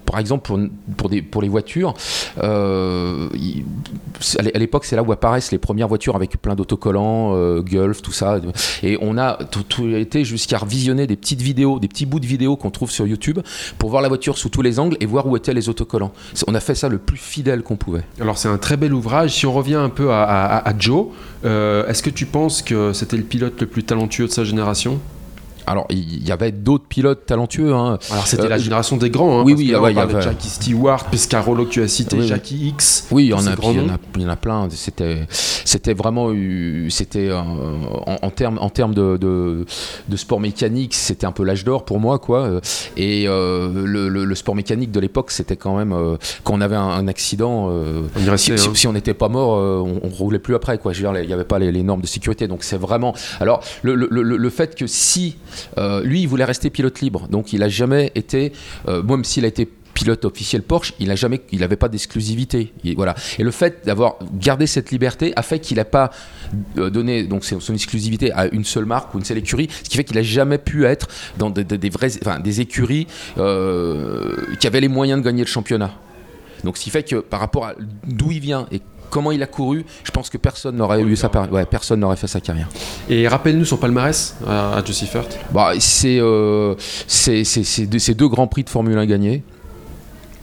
par 0.05 0.19
exemple 0.19 0.43
pour, 0.97 1.09
pour, 1.31 1.41
les 1.41 1.49
voitures, 1.49 1.93
euh, 2.41 3.27
à 4.37 4.41
l'é- 4.41 4.55
à 4.55 4.59
l'époque 4.59 4.85
c'est 4.85 4.95
là 4.95 5.03
où 5.03 5.11
apparaissent 5.11 5.51
les 5.51 5.57
premières 5.57 5.87
voitures 5.87 6.15
avec 6.15 6.41
plein 6.41 6.55
d'autocollants, 6.55 7.35
euh, 7.35 7.61
Gulf, 7.61 8.01
tout 8.01 8.11
ça, 8.11 8.39
et 8.83 8.97
on 9.01 9.17
a 9.17 9.37
tout, 9.69 9.87
été 9.87 10.23
jusqu'à 10.23 10.57
revisionner 10.57 11.07
des 11.07 11.15
petites 11.15 11.41
vidéos, 11.41 11.79
des 11.79 11.87
petits 11.87 12.05
bouts 12.05 12.19
de 12.19 12.25
vidéos 12.25 12.55
qu'on 12.55 12.71
trouve 12.71 12.91
sur 12.91 13.07
YouTube 13.07 13.39
pour 13.77 13.89
voir 13.89 14.01
la 14.01 14.07
voiture 14.07 14.37
sous 14.37 14.49
tous 14.49 14.61
les 14.61 14.79
angles 14.79 14.97
et 14.99 15.05
voir 15.05 15.27
où 15.27 15.35
étaient 15.37 15.53
les 15.53 15.69
autocollants. 15.69 16.11
On 16.47 16.55
a 16.55 16.59
fait 16.59 16.75
ça 16.75 16.89
le 16.89 16.97
plus 16.97 17.17
fidèle 17.17 17.63
qu'on 17.63 17.75
pouvait. 17.77 18.03
Alors 18.19 18.37
c'est 18.37 18.49
un 18.49 18.57
très 18.57 18.77
bel 18.77 18.93
ouvrage. 18.93 19.31
Si 19.35 19.45
on 19.45 19.53
revient 19.53 19.75
un 19.75 19.89
peu 19.89 20.11
à 20.11 20.73
Joe, 20.79 21.07
euh, 21.45 21.87
est-ce 21.87 22.01
que 22.01 22.09
tu 22.09 22.25
penses 22.25 22.61
que 22.61 22.93
c'était 22.93 23.17
le 23.17 23.23
pilote 23.23 23.59
le 23.61 23.67
plus 23.67 23.83
talentueux 23.83 24.27
de 24.27 24.31
sa 24.31 24.43
génération? 24.43 24.99
Alors, 25.67 25.85
il 25.89 26.25
y 26.27 26.31
avait 26.31 26.51
d'autres 26.51 26.85
pilotes 26.85 27.25
talentueux. 27.25 27.73
hein. 27.73 27.97
Alors 28.11 28.27
c'était 28.27 28.43
Euh, 28.43 28.49
la 28.49 28.57
génération 28.57 28.97
des 28.97 29.09
grands. 29.09 29.39
Hein, 29.39 29.43
Oui, 29.45 29.53
oui, 29.57 29.75
ouais, 29.75 29.91
il 29.91 29.97
y 29.97 29.99
avait- 29.99 30.21
Jackie 30.21 30.47
Stewart, 30.49 31.03
Pescarolo 31.05 31.65
que 31.65 31.69
tu 31.71 31.81
as 31.81 31.87
cité, 31.87 32.15
Oui, 32.15 32.21
oui. 32.23 32.27
Jackie 32.27 32.67
X. 32.69 33.07
Oui, 33.11 33.25
il 33.25 33.29
y 33.29 33.33
en 33.33 33.45
a, 33.47 33.55
il 33.73 34.21
y 34.21 34.25
en 34.25 34.29
a, 34.29 34.35
plein. 34.35 34.67
C'était, 34.69 35.25
c'était 35.29 35.93
vraiment, 35.93 36.29
c'était 36.89 37.29
euh, 37.29 37.39
en, 37.39 38.17
en 38.21 38.29
termes, 38.29 38.57
en 38.61 38.69
termes 38.69 38.93
de, 38.93 39.17
de, 39.17 39.65
de 40.07 40.17
sport 40.17 40.39
mécanique, 40.39 40.93
c'était 40.93 41.25
un 41.25 41.31
peu 41.31 41.43
l'âge 41.43 41.63
d'or 41.63 41.85
pour 41.85 41.99
moi, 41.99 42.19
quoi. 42.19 42.59
Et 42.97 43.25
euh, 43.27 43.69
le, 43.85 44.09
le- 44.09 44.25
le 44.25 44.35
sport 44.35 44.55
mécanique 44.55 44.91
de 44.91 44.99
l'époque, 44.99 45.31
c'était 45.31 45.55
quand 45.57 45.75
même 45.77 45.95
quand 46.43 46.53
on 46.53 46.61
avait 46.61 46.75
un, 46.75 46.81
un 46.89 47.07
accident. 47.07 47.69
On 47.69 48.29
restait, 48.31 48.57
si, 48.57 48.67
hein. 48.69 48.71
si 48.75 48.87
on 48.87 48.93
n'était 48.93 49.13
pas 49.13 49.29
mort, 49.29 49.57
on, 49.83 49.99
on 50.03 50.09
roulait 50.09 50.39
plus 50.39 50.55
après, 50.55 50.77
quoi. 50.77 50.93
Je 50.93 51.01
veux 51.03 51.11
dire, 51.11 51.21
il 51.21 51.27
n'y 51.27 51.33
avait 51.33 51.43
pas 51.43 51.59
les, 51.59 51.71
les 51.71 51.83
normes 51.83 52.01
de 52.01 52.07
sécurité, 52.07 52.47
donc 52.47 52.63
c'est 52.63 52.77
vraiment. 52.77 53.13
Alors, 53.39 53.61
le, 53.83 54.49
fait 54.49 54.75
que 54.75 54.87
si 54.87 55.35
lui, 56.03 56.21
il 56.21 56.27
voulait 56.27 56.45
rester 56.45 56.69
pilote 56.69 56.99
libre, 57.01 57.27
donc 57.29 57.53
il 57.53 57.63
a 57.63 57.69
jamais 57.69 58.11
été, 58.15 58.51
euh, 58.87 59.01
même 59.03 59.23
s'il 59.23 59.45
a 59.45 59.47
été 59.47 59.69
pilote 59.93 60.25
officiel 60.25 60.61
Porsche, 60.61 60.93
il 60.99 61.07
n'a 61.07 61.15
jamais, 61.15 61.39
il 61.53 61.61
n'avait 61.61 61.77
pas 61.77 61.87
d'exclusivité. 61.87 62.73
Il- 62.83 62.95
Voilà. 62.97 63.15
Et 63.39 63.43
le 63.43 63.51
fait 63.51 63.85
d'avoir 63.85 64.15
gardé 64.33 64.67
cette 64.67 64.91
liberté 64.91 65.31
a 65.37 65.41
fait 65.41 65.59
qu'il 65.59 65.77
n'a 65.77 65.85
pas 65.85 66.09
euh, 66.77 66.89
donné 66.89 67.23
donc 67.23 67.45
son 67.45 67.73
exclusivité 67.73 68.29
à 68.33 68.47
une 68.47 68.65
seule 68.65 68.83
marque 68.85 69.13
ou 69.15 69.19
une 69.19 69.23
seule 69.23 69.37
écurie, 69.37 69.69
ce 69.83 69.89
qui 69.89 69.95
fait 69.95 70.03
qu'il 70.03 70.17
n'a 70.17 70.21
jamais 70.23 70.57
pu 70.57 70.83
être 70.85 71.07
dans 71.37 71.49
des, 71.49 71.65
enfin, 72.21 72.39
des 72.41 72.59
écuries 72.59 73.07
euh, 73.37 74.35
qui 74.59 74.67
avaient 74.67 74.81
les 74.81 74.89
moyens 74.89 75.21
de 75.21 75.25
gagner 75.25 75.43
le 75.43 75.47
championnat. 75.47 75.91
Donc, 76.65 76.77
ce 76.77 76.83
qui 76.83 76.89
fait 76.89 77.03
que 77.03 77.17
par 77.17 77.39
rapport 77.39 77.65
à 77.65 77.75
d'où 78.05 78.31
il 78.31 78.39
vient 78.41 78.67
et 78.71 78.81
comment 79.15 79.31
il 79.31 79.41
a 79.41 79.47
couru, 79.47 79.85
je 80.03 80.11
pense 80.11 80.29
que 80.29 80.37
personne 80.37 80.75
n'aurait 80.75 81.01
eu 81.01 81.15
sa 81.15 81.29
par- 81.29 81.49
ouais, 81.51 81.65
personne 81.65 82.01
n'aurait 82.01 82.17
fait 82.17 82.27
sa 82.27 82.41
carrière. 82.41 82.67
Et 83.09 83.27
rappelle-nous 83.29 83.63
son 83.63 83.77
palmarès 83.77 84.35
à, 84.45 84.75
à 84.77 84.83
Siffert. 84.85 85.23
Bah, 85.51 85.71
c'est 85.79 86.19
euh, 86.19 86.75
c'est 87.07 87.45
c'est- 87.45 87.63
c'est 87.63 87.85
deux, 87.85 87.99
c'est 87.99 88.13
deux 88.13 88.27
grands 88.27 88.47
prix 88.47 88.63
de 88.65 88.69
Formule 88.69 88.97
1 88.97 89.05
gagnés. 89.05 89.41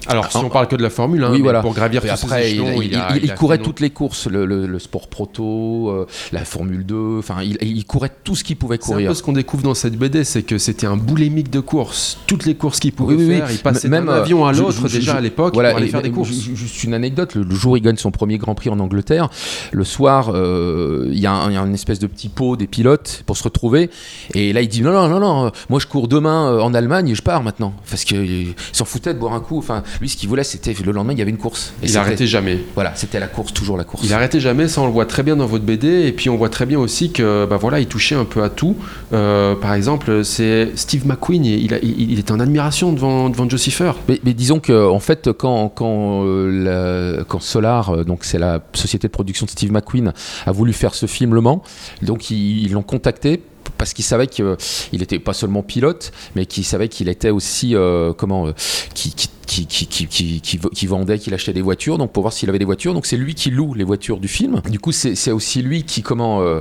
Alors 0.08 0.30
si 0.30 0.38
Ah, 0.38 0.42
on 0.44 0.48
parle 0.48 0.66
que 0.68 0.76
de 0.76 0.82
la 0.82 0.90
Formule 0.90 1.22
1, 1.24 1.30
oui, 1.30 1.36
mais 1.38 1.42
voilà. 1.44 1.60
pour 1.60 1.74
gravir 1.74 2.02
tous 2.02 2.08
après, 2.10 2.50
il, 2.50 2.54
échelons, 2.54 2.82
il- 2.82 2.88
il, 2.88 2.94
a- 2.96 3.08
il- 3.12 3.16
il 3.18 3.24
il 3.24 3.30
a 3.30 3.34
courait 3.34 3.58
toutes 3.58 3.80
les 3.80 3.90
courses, 3.90 4.26
le, 4.26 4.44
le- 4.44 4.66
le 4.66 4.78
sport 4.78 5.08
proto, 5.08 5.90
euh, 5.90 6.06
la 6.32 6.44
Formule 6.44 6.84
2, 6.84 7.18
enfin, 7.18 7.36
il, 7.42 7.84
courait 7.84 8.10
tout 8.24 8.34
ce 8.34 8.42
qu'il 8.44 8.56
pouvait 8.56 8.78
C'est 8.80 8.90
un 8.90 8.94
courir. 8.94 9.08
peu 9.10 9.14
ce 9.14 9.22
qu'on 9.22 9.32
découvre 9.32 9.62
dans 9.62 9.74
cette 9.74 9.96
BD, 9.96 10.24
c'est 10.24 10.42
que 10.42 10.58
c'était 10.58 10.86
un 10.86 10.96
boulémique 10.96 11.50
de 11.50 11.60
course. 11.60 12.18
Toutes 12.26 12.46
les 12.46 12.54
courses 12.54 12.80
qu'il 12.80 12.92
pouvait 12.92 13.14
Oui, 13.14 13.24
oui, 13.24 13.30
oui. 13.32 13.36
faire, 13.38 13.50
il 13.52 13.58
passait 13.58 13.88
Même, 13.88 14.06
d'un 14.06 14.12
euh, 14.12 14.22
avion 14.22 14.44
à 14.46 14.52
l'autre 14.52 14.88
déjà 14.88 15.12
je- 15.12 15.16
à 15.18 15.20
l'époque 15.20 15.54
Voilà, 15.54 15.70
pour 15.70 15.78
aller 15.78 15.86
et- 15.86 15.90
faire 15.90 16.02
des 16.02 16.10
courses. 16.10 16.30
ju- 16.30 16.56
Juste 16.56 16.82
une 16.84 16.94
anecdote, 16.94 17.34
le, 17.34 17.42
le 17.44 17.54
jour 17.54 17.72
où 17.72 17.76
il 17.76 17.82
gagne 17.82 17.96
son 17.96 18.10
premier 18.10 18.38
Grand 18.38 18.54
Prix 18.54 18.70
en 18.70 18.78
Angleterre, 18.80 19.28
le 19.72 19.84
soir, 19.84 20.30
euh, 20.34 21.08
il 21.12 21.18
y, 21.18 21.26
a 21.26 21.48
y 21.50 21.56
une 21.56 21.74
espèce 21.74 21.98
de 21.98 22.06
petit 22.06 22.28
pot 22.28 22.56
des 22.56 22.66
pilotes 22.66 23.22
pour 23.26 23.36
se 23.36 23.44
retrouver, 23.44 23.90
et 24.34 24.52
là 24.52 24.62
il 24.62 24.68
dit 24.68 24.82
non, 24.82 24.92
non, 24.92 25.08
non, 25.08 25.20
non, 25.20 25.52
moi 25.70 25.78
je 25.80 25.86
cours 25.86 26.08
demain 26.08 26.58
en 26.60 26.74
Allemagne 26.74 27.08
et 27.08 27.14
je 27.14 27.22
pars 27.22 27.42
maintenant. 27.42 27.72
Parce 27.88 28.04
qu'il 28.04 28.54
s'en 28.72 28.84
foutait 28.84 29.14
de 29.14 29.18
boire 29.18 29.32
un 29.34 29.40
coup, 29.40 29.58
enfin, 29.58 29.82
lui 30.00 30.08
ce 30.08 30.16
qu'il 30.16 30.28
voulait 30.28 30.44
c'était 30.44 30.74
le 30.84 30.92
lendemain 30.92 31.12
il 31.12 31.18
y 31.18 31.22
avait 31.22 31.30
une 31.30 31.36
course. 31.38 31.72
Et 31.82 31.84
Il 31.84 31.88
c'était- 31.88 31.98
arrêtait 32.00 32.26
jamais. 32.26 32.58
Voilà, 32.74 32.92
c'était 32.94 33.20
la 33.20 33.26
course, 33.28 33.52
toujours 33.52 33.76
la 33.76 33.84
course. 33.84 34.02
Il 34.04 34.12
arrêtait 34.12 34.40
jamais, 34.40 34.68
ça 34.68 34.80
on 34.80 34.86
le 34.86 34.92
voit 34.92 35.06
très 35.06 35.22
bien 35.22 35.36
dans 35.36 35.46
votre 35.46 35.64
BD, 35.64 36.06
et 36.06 36.12
puis 36.12 36.28
on 36.30 36.36
voit 36.36 36.48
très 36.48 36.66
bien 36.66 36.78
aussi 36.78 37.12
que 37.12 37.46
bah 37.48 37.56
voilà, 37.56 37.80
il 37.80 37.86
touchait 37.86 38.14
un 38.14 38.24
peu 38.24 38.42
à 38.42 38.48
tout. 38.48 38.76
Euh, 39.12 39.54
par 39.54 39.74
exemple, 39.74 40.24
c'est 40.24 40.70
Steve 40.76 41.06
McQueen, 41.06 41.44
il, 41.44 41.74
a- 41.74 41.78
il, 41.82 42.12
il 42.12 42.18
était 42.18 42.32
en 42.32 42.40
admiration 42.40 42.92
devant, 42.92 43.28
devant 43.28 43.48
Joe 43.48 43.60
Siffert. 43.60 43.96
Mais, 44.08 44.20
mais 44.24 44.34
disons 44.34 44.60
que 44.60 44.88
en 44.88 45.00
fait, 45.00 45.30
quand, 45.32 45.68
quand, 45.68 46.24
euh, 46.24 47.16
la- 47.18 47.24
quand 47.24 47.40
Solar, 47.40 47.90
euh, 47.90 48.04
donc 48.04 48.24
c'est 48.24 48.38
la 48.38 48.60
société 48.72 49.08
de 49.08 49.12
production 49.12 49.46
de 49.46 49.50
Steve 49.50 49.72
McQueen, 49.72 50.12
a 50.46 50.52
voulu 50.52 50.72
faire 50.72 50.94
ce 50.94 51.06
film 51.06 51.34
Le 51.34 51.40
Mans, 51.40 51.62
donc 52.02 52.30
ils 52.30 52.70
l'ont 52.72 52.82
contacté 52.82 53.40
parce 53.78 53.92
qu'ils 53.94 54.04
savaient 54.04 54.26
qu'il 54.26 54.46
n'était 54.92 55.18
pas 55.18 55.32
seulement 55.32 55.62
pilote, 55.62 56.12
mais 56.36 56.46
qu'ils 56.46 56.64
savaient 56.64 56.88
qu'il 56.88 57.08
était 57.08 57.30
aussi 57.30 57.74
euh, 57.74 58.12
comment, 58.12 58.46
euh, 58.46 58.52
qui, 58.94 59.12
qui- 59.12 59.28
qui, 59.46 59.66
qui, 59.66 59.86
qui, 59.86 60.40
qui, 60.40 60.86
vendait, 60.86 61.18
qui 61.18 61.32
achetait 61.32 61.52
des 61.52 61.62
voitures, 61.62 61.98
donc 61.98 62.12
pour 62.12 62.22
voir 62.22 62.32
s'il 62.32 62.48
avait 62.48 62.58
des 62.58 62.64
voitures. 62.64 62.94
Donc 62.94 63.06
c'est 63.06 63.16
lui 63.16 63.34
qui 63.34 63.50
loue 63.50 63.74
les 63.74 63.84
voitures 63.84 64.18
du 64.18 64.28
film. 64.28 64.60
Du 64.70 64.78
coup, 64.78 64.92
c'est 64.92 65.30
aussi 65.32 65.62
lui 65.62 65.82
qui 65.84 66.02
comment 66.02 66.40
euh, 66.42 66.60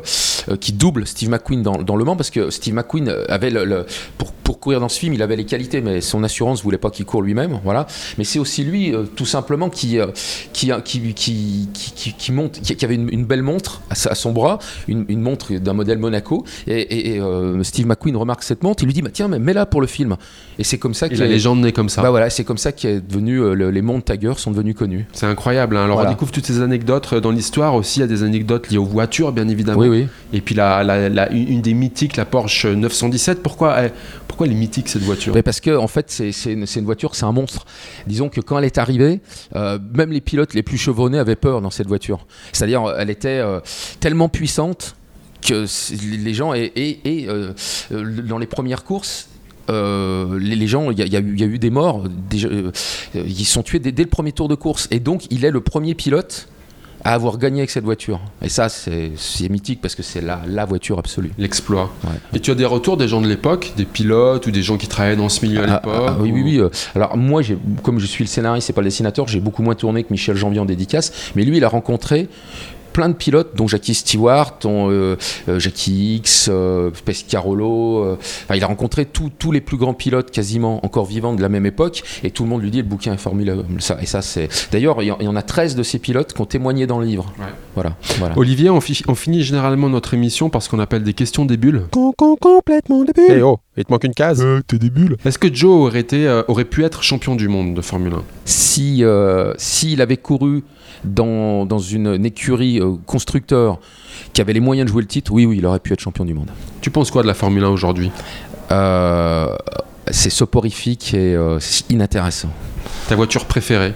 euh, 0.49 0.57
qui 0.57 0.73
double 0.73 1.05
Steve 1.07 1.29
McQueen 1.29 1.61
dans, 1.63 1.77
dans 1.81 1.95
Le 1.95 2.03
Mans 2.05 2.15
parce 2.15 2.29
que 2.29 2.49
Steve 2.49 2.73
McQueen 2.73 3.13
avait 3.29 3.49
le, 3.49 3.65
le- 3.65 3.85
pour, 4.17 4.31
pour 4.31 4.59
courir 4.59 4.79
dans 4.79 4.89
ce 4.89 4.99
film, 4.99 5.13
il 5.13 5.21
avait 5.21 5.35
les 5.35 5.45
qualités, 5.45 5.81
mais 5.81 6.01
son 6.01 6.23
assurance 6.23 6.63
voulait 6.63 6.77
pas 6.77 6.89
qu'il 6.89 7.05
court 7.05 7.21
lui-même. 7.21 7.59
Voilà. 7.63 7.87
Mais 8.17 8.23
c'est 8.23 8.39
aussi 8.39 8.63
lui, 8.63 8.93
euh, 8.93 9.03
tout 9.15 9.25
simplement, 9.25 9.69
qui 9.69 9.99
euh, 9.99 10.07
qui, 10.53 10.71
qui, 12.17 12.31
monte, 12.31 12.61
qui, 12.61 12.85
avait 12.85 12.95
une, 12.95 13.09
une 13.11 13.25
belle 13.25 13.43
montre 13.43 13.81
à, 13.89 13.95
son 14.15 14.31
bras, 14.31 14.59
une, 14.87 15.05
une 15.07 15.21
montre 15.21 15.53
d'un 15.53 15.73
modèle 15.73 15.97
Monaco. 15.97 16.45
Et, 16.67 16.79
et- 16.81 17.15
et, 17.17 17.21
Steve 17.63 17.87
McQueen 17.87 18.15
remarque 18.15 18.43
cette 18.43 18.63
montre, 18.63 18.83
il 18.83 18.87
lui 18.87 18.93
dit 18.93 19.01
bah, 19.01 19.09
tiens, 19.11 19.27
mais 19.27 19.39
mets-la 19.39 19.65
pour 19.65 19.81
le 19.81 19.87
film. 19.87 20.15
Et 20.59 20.63
c'est 20.63 20.77
comme 20.77 20.93
ça 20.93 21.09
qu'il 21.09 21.19
la 21.19 21.27
légende 21.27 21.61
naît 21.61 21.71
comme 21.71 21.89
ça. 21.89 22.01
bah 22.01 22.09
voilà, 22.09 22.29
c'est 22.29 22.43
comme 22.43 22.57
ça 22.57 22.70
qu'est 22.71 23.01
devenu 23.01 23.37
euh, 23.39 23.53
le- 23.53 23.71
les 23.71 23.81
montres 23.81 24.11
Tiger 24.13 24.33
sont 24.37 24.51
devenus 24.51 24.75
connus. 24.75 25.05
C'est 25.13 25.25
incroyable. 25.25 25.77
hein. 25.77 25.83
Alors 25.85 25.95
Voilà. 25.97 26.09
on 26.09 26.13
découvre 26.13 26.31
toutes 26.31 26.45
ces 26.45 26.61
anecdotes 26.61 27.09
euh, 27.13 27.19
dans 27.19 27.31
l'histoire 27.31 27.75
aussi. 27.75 27.99
Il 27.99 28.01
y 28.01 28.03
a 28.03 28.07
des 28.07 28.23
anecdotes 28.23 28.69
liées 28.69 28.77
aux 28.77 28.85
voitures, 28.85 29.31
bien 29.31 29.47
évidemment. 29.47 29.79
Oui, 29.79 29.87
oui. 29.89 30.07
Et 30.33 30.41
puis 30.41 30.55
la, 30.55 30.83
la- 30.83 31.09
la- 31.09 31.31
une 31.31 31.61
des 31.61 31.73
mythiques, 31.73 32.17
la 32.17 32.25
Porsche 32.25 32.65
917. 32.65 33.41
Pourquoi, 33.43 33.75
elle- 33.79 33.93
pourquoi 34.27 34.47
elle 34.47 34.53
est 34.53 34.55
mythique 34.55 34.87
cette 34.89 35.01
voiture? 35.03 35.33
Mais 35.33 35.43
parce 35.43 35.59
que 35.59 35.75
en 35.75 35.87
fait, 35.87 36.05
c'est 36.09 36.31
une, 36.51 36.65
une 36.75 36.85
voiture, 36.85 37.15
c'est 37.15 37.25
un 37.25 37.31
monstre. 37.31 37.65
Disons 38.07 38.29
que 38.29 38.41
quand 38.41 38.57
elle 38.57 38.65
est 38.65 38.77
arrivée, 38.77 39.19
euh, 39.55 39.77
même 39.93 40.11
les 40.11 40.21
pilotes 40.21 40.53
les 40.53 40.63
plus 40.63 40.77
chevronnés 40.77 41.19
avaient 41.19 41.35
peur 41.35 41.61
dans 41.61 41.69
cette 41.71 41.87
voiture. 41.87 42.25
C'est-à-dire, 42.53 42.83
elle 42.97 43.09
était 43.09 43.39
euh, 43.39 43.59
tellement 43.99 44.29
puissante 44.29 44.95
que 45.45 45.65
les 46.23 46.33
gens 46.35 46.53
et, 46.53 46.71
et- 46.75 46.99
et, 47.23 47.27
euh, 47.29 47.51
dans 48.27 48.37
les 48.37 48.45
premières 48.45 48.83
courses. 48.83 49.27
Euh, 49.69 50.39
les, 50.39 50.55
les 50.55 50.67
gens, 50.67 50.91
il 50.91 50.99
y, 50.99 51.01
a- 51.01 51.05
y 51.05 51.23
eu- 51.23 51.33
il 51.35 51.39
y 51.39 51.43
a 51.43 51.47
eu 51.47 51.59
des 51.59 51.69
morts, 51.69 52.03
des- 52.29 52.45
euh, 52.45 52.71
euh, 53.15 53.23
ils 53.25 53.45
sont 53.45 53.63
tués 53.63 53.79
dès, 53.79 53.91
dès 53.91 54.03
le 54.03 54.09
premier 54.09 54.31
tour 54.31 54.47
de 54.47 54.55
course, 54.55 54.87
et 54.91 54.99
donc 54.99 55.23
il 55.29 55.45
est 55.45 55.51
le 55.51 55.61
premier 55.61 55.93
pilote 55.95 56.47
à 57.03 57.13
avoir 57.15 57.39
gagné 57.39 57.61
avec 57.61 57.71
cette 57.71 57.83
voiture. 57.83 58.19
Et 58.43 58.49
ça, 58.49 58.69
c'est 58.69 59.49
mythique 59.49 59.81
parce 59.81 59.95
que 59.95 60.03
c'est 60.03 60.21
la, 60.21 60.41
la 60.47 60.65
voiture 60.65 60.99
absolue. 60.99 61.31
L'exploit. 61.39 61.91
Ouais. 62.03 62.11
Et 62.35 62.39
tu 62.39 62.51
as 62.51 62.55
des 62.55 62.65
retours 62.65 62.95
des 62.95 63.07
gens 63.07 63.21
de 63.21 63.27
l'époque, 63.27 63.73
des 63.75 63.85
pilotes 63.85 64.45
ou 64.45 64.51
des 64.51 64.61
gens 64.61 64.77
qui 64.77 64.87
travaillaient 64.87 65.15
dans 65.15 65.27
ce 65.29 65.43
milieu 65.43 65.61
à 65.61 65.63
Ah, 65.63 65.81
l'époque 65.83 66.05
ah, 66.09 66.17
oui, 66.19 66.29
ou- 66.29 66.33
oui, 66.35 66.41
oui. 66.43 66.57
euh, 66.59 66.69
Alors 66.93 67.17
moi, 67.17 67.41
comme 67.81 67.97
je 67.97 68.05
suis 68.05 68.23
le 68.23 68.27
scénariste 68.27 68.69
et 68.69 68.73
pas 68.73 68.81
le 68.81 68.87
dessinateur, 68.87 69.27
j'ai 69.27 69.39
beaucoup 69.39 69.63
moins 69.63 69.73
tourné 69.73 70.03
que 70.03 70.11
Michel 70.11 70.35
Janvier 70.35 70.59
en 70.59 70.65
dédicace. 70.65 71.31
Mais 71.35 71.43
lui, 71.43 71.57
il 71.57 71.63
a 71.63 71.69
rencontré 71.69 72.27
plein 72.91 73.09
de 73.09 73.13
pilotes, 73.13 73.51
dont 73.55 73.67
Jackie 73.67 73.93
Stewart, 73.93 74.57
dont 74.61 74.89
euh, 74.89 75.15
euh, 75.49 75.59
Jackie 75.59 76.15
X, 76.17 76.49
euh, 76.51 76.91
Pescarolo. 77.05 78.03
euh, 78.03 78.15
enfin, 78.19 78.55
il 78.55 78.63
a 78.63 78.67
rencontré 78.67 79.05
tous 79.05 79.29
tous 79.37 79.51
les 79.51 79.61
plus 79.61 79.77
grands 79.77 79.93
pilotes 79.93 80.31
quasiment 80.31 80.83
encore 80.85 81.05
vivants 81.05 81.33
de 81.33 81.41
la 81.41 81.49
même 81.49 81.65
époque. 81.65 82.03
Et 82.23 82.31
tout 82.31 82.43
le 82.43 82.49
monde 82.49 82.61
lui 82.61 82.71
dit 82.71 82.77
le 82.77 82.83
bouquin 82.83 83.13
est 83.13 83.17
formidable. 83.17 83.63
Ça, 83.79 83.97
et 84.01 84.05
ça, 84.05 84.21
c'est. 84.21 84.49
D'ailleurs, 84.71 85.01
il 85.01 85.07
y 85.07 85.11
en- 85.11 85.17
il 85.19 85.25
y 85.25 85.27
en 85.27 85.35
a 85.35 85.41
13 85.41 85.75
de 85.75 85.83
ces 85.83 85.99
pilotes 85.99 86.33
qui 86.33 86.41
ont 86.41 86.45
témoigné 86.45 86.87
dans 86.87 86.99
le 86.99 87.05
livre. 87.05 87.31
Ouais. 87.39 87.45
Voilà. 87.75 87.95
voilà. 88.19 88.37
Olivier, 88.37 88.69
on, 88.69 88.81
fi- 88.81 89.03
on 89.07 89.15
finit 89.15 89.43
généralement 89.43 89.87
notre 89.89 90.13
émission 90.13 90.49
par 90.49 90.61
ce 90.61 90.69
qu'on 90.69 90.79
appelle 90.79 91.03
des 91.03 91.13
questions 91.13 91.45
des 91.45 91.57
bulles. 91.57 91.83
Con, 91.91 92.13
con, 92.17 92.35
complètement 92.39 93.03
début. 93.03 93.21
Eh 93.29 93.41
oh, 93.41 93.59
il 93.77 93.85
te 93.85 93.91
manque 93.91 94.03
une 94.03 94.13
case. 94.13 94.45
t'es 94.67 94.77
des 94.77 94.89
bulles. 94.89 95.17
Est-ce 95.25 95.39
que 95.39 95.53
Joe 95.53 95.87
aurait, 95.87 95.99
été, 96.01 96.27
euh, 96.27 96.43
aurait 96.49 96.65
pu 96.65 96.83
être 96.83 97.03
champion 97.03 97.35
du 97.35 97.47
monde 97.47 97.73
de 97.73 97.81
Formule 97.81 98.13
1 98.13 98.23
si 98.45 99.03
euh, 99.03 99.53
s'il 99.57 100.01
avait 100.01 100.17
couru 100.17 100.63
dans, 101.05 101.65
dans 101.65 101.79
une, 101.79 102.07
une 102.07 102.25
écurie 102.25 102.79
euh, 102.81 102.95
constructeur 103.05 103.79
qui 104.33 104.41
avait 104.41 104.53
les 104.53 104.59
moyens 104.59 104.85
de 104.87 104.91
jouer 104.91 105.01
le 105.01 105.07
titre, 105.07 105.31
oui, 105.31 105.45
oui, 105.45 105.57
il 105.57 105.65
aurait 105.65 105.79
pu 105.79 105.93
être 105.93 105.99
champion 105.99 106.25
du 106.25 106.33
monde. 106.33 106.49
Tu 106.81 106.89
penses 106.91 107.11
quoi 107.11 107.21
de 107.21 107.27
la 107.27 107.33
Formule 107.33 107.63
1 107.63 107.69
aujourd'hui? 107.69 108.11
Euh, 108.71 109.55
c'est 110.09 110.29
soporifique 110.29 111.13
et 111.13 111.35
euh, 111.35 111.59
inintéressant. 111.89 112.49
Ta 113.07 113.15
voiture 113.15 113.45
préférée? 113.45 113.93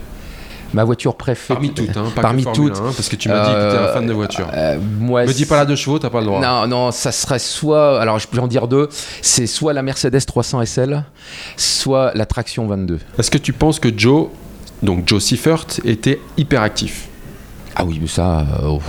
Ma 0.73 0.83
voiture 0.83 1.15
préférée. 1.15 1.55
Parmi 1.55 1.73
toutes, 1.73 1.95
hein, 1.95 2.11
pas 2.13 2.21
Parmi 2.21 2.43
que 2.43 2.51
toutes. 2.51 2.75
1, 2.77 2.81
parce 2.81 3.07
que 3.07 3.15
tu 3.15 3.29
m'as 3.29 3.45
dit 3.45 3.53
que 3.53 3.69
tu 3.71 3.75
es 3.75 3.79
un 3.79 3.93
fan 3.93 4.05
de 4.05 4.13
voiture. 4.13 4.47
moi, 4.99 5.25
Me 5.25 5.31
dis 5.31 5.45
pas 5.45 5.55
la 5.55 5.65
deux 5.65 5.77
chevaux, 5.77 5.99
t'as 5.99 6.09
pas 6.09 6.19
le 6.19 6.25
droit. 6.25 6.41
Non, 6.41 6.67
non, 6.67 6.91
ça 6.91 7.13
serait 7.13 7.39
soit. 7.39 8.01
Alors, 8.01 8.19
je 8.19 8.27
peux 8.27 8.39
en 8.39 8.47
dire 8.47 8.67
deux. 8.67 8.89
C'est 9.21 9.47
soit 9.47 9.71
la 9.71 9.83
Mercedes 9.83 10.25
300 10.25 10.65
SL, 10.65 11.03
soit 11.55 12.11
la 12.15 12.25
Traction 12.25 12.67
22. 12.67 12.99
Est-ce 13.17 13.31
que 13.31 13.37
tu 13.37 13.53
penses 13.53 13.79
que 13.79 13.89
Joe, 13.95 14.27
donc 14.83 15.07
Joe 15.07 15.23
Seifert, 15.23 15.65
était 15.85 16.19
hyperactif? 16.37 17.07
Ah 17.77 17.83
oui, 17.83 17.97
mais 18.01 18.07
ça, 18.07 18.39
euh, 18.39 18.67
oh, 18.67 18.81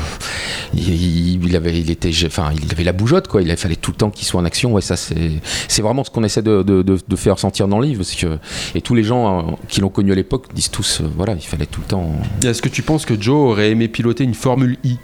il, 0.75 1.57
avait, 1.57 1.81
il 1.81 1.91
était, 1.91 2.11
enfin, 2.27 2.51
il 2.63 2.71
avait 2.71 2.85
la 2.85 2.93
bougeotte 2.93 3.27
quoi. 3.27 3.43
Il 3.43 3.57
fallait 3.57 3.75
tout 3.77 3.91
le 3.91 3.97
temps 3.97 4.11
qu'il 4.11 4.27
soit 4.27 4.41
en 4.41 4.45
action. 4.45 4.73
Ouais, 4.73 4.81
ça 4.81 4.97
c'est, 4.97 5.33
c'est 5.67 5.83
vraiment 5.83 6.05
ce 6.05 6.11
qu'on 6.11 6.23
essaie 6.23 6.43
de, 6.43 6.63
de- 6.63 6.83
de- 6.83 7.01
de 7.07 7.17
faire 7.17 7.39
sentir 7.39 7.67
dans 7.67 7.81
le 7.81 7.87
livre. 7.87 7.99
Parce 8.05 8.15
que, 8.15 8.39
et 8.77 8.81
tous 8.81 8.95
les 8.95 9.03
gens 9.03 9.39
euh, 9.39 9.53
qui 9.69 9.81
l'ont 9.81 9.89
connu 9.89 10.13
à 10.13 10.15
l'époque 10.15 10.47
disent 10.55 10.71
tous, 10.71 11.01
euh, 11.01 11.05
voilà, 11.17 11.33
il 11.35 11.41
fallait 11.45 11.67
tout 11.67 11.81
le 11.81 11.87
temps. 11.87 12.13
Est-ce 12.45 12.63
que 12.63 12.69
tu 12.69 12.83
penses 12.83 13.05
que 13.05 13.21
Joe 13.21 13.51
aurait 13.51 13.71
aimé 13.71 13.89
piloter 13.89 14.23
une 14.23 14.35
Formule 14.35 14.79
I? 14.85 14.99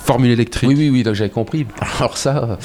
Formule 0.00 0.30
électrique 0.32 0.68
Oui, 0.68 0.74
oui, 0.76 0.90
oui, 0.90 1.14
j'avais 1.14 1.30
compris. 1.30 1.66
Alors 1.98 2.16
ça, 2.18 2.58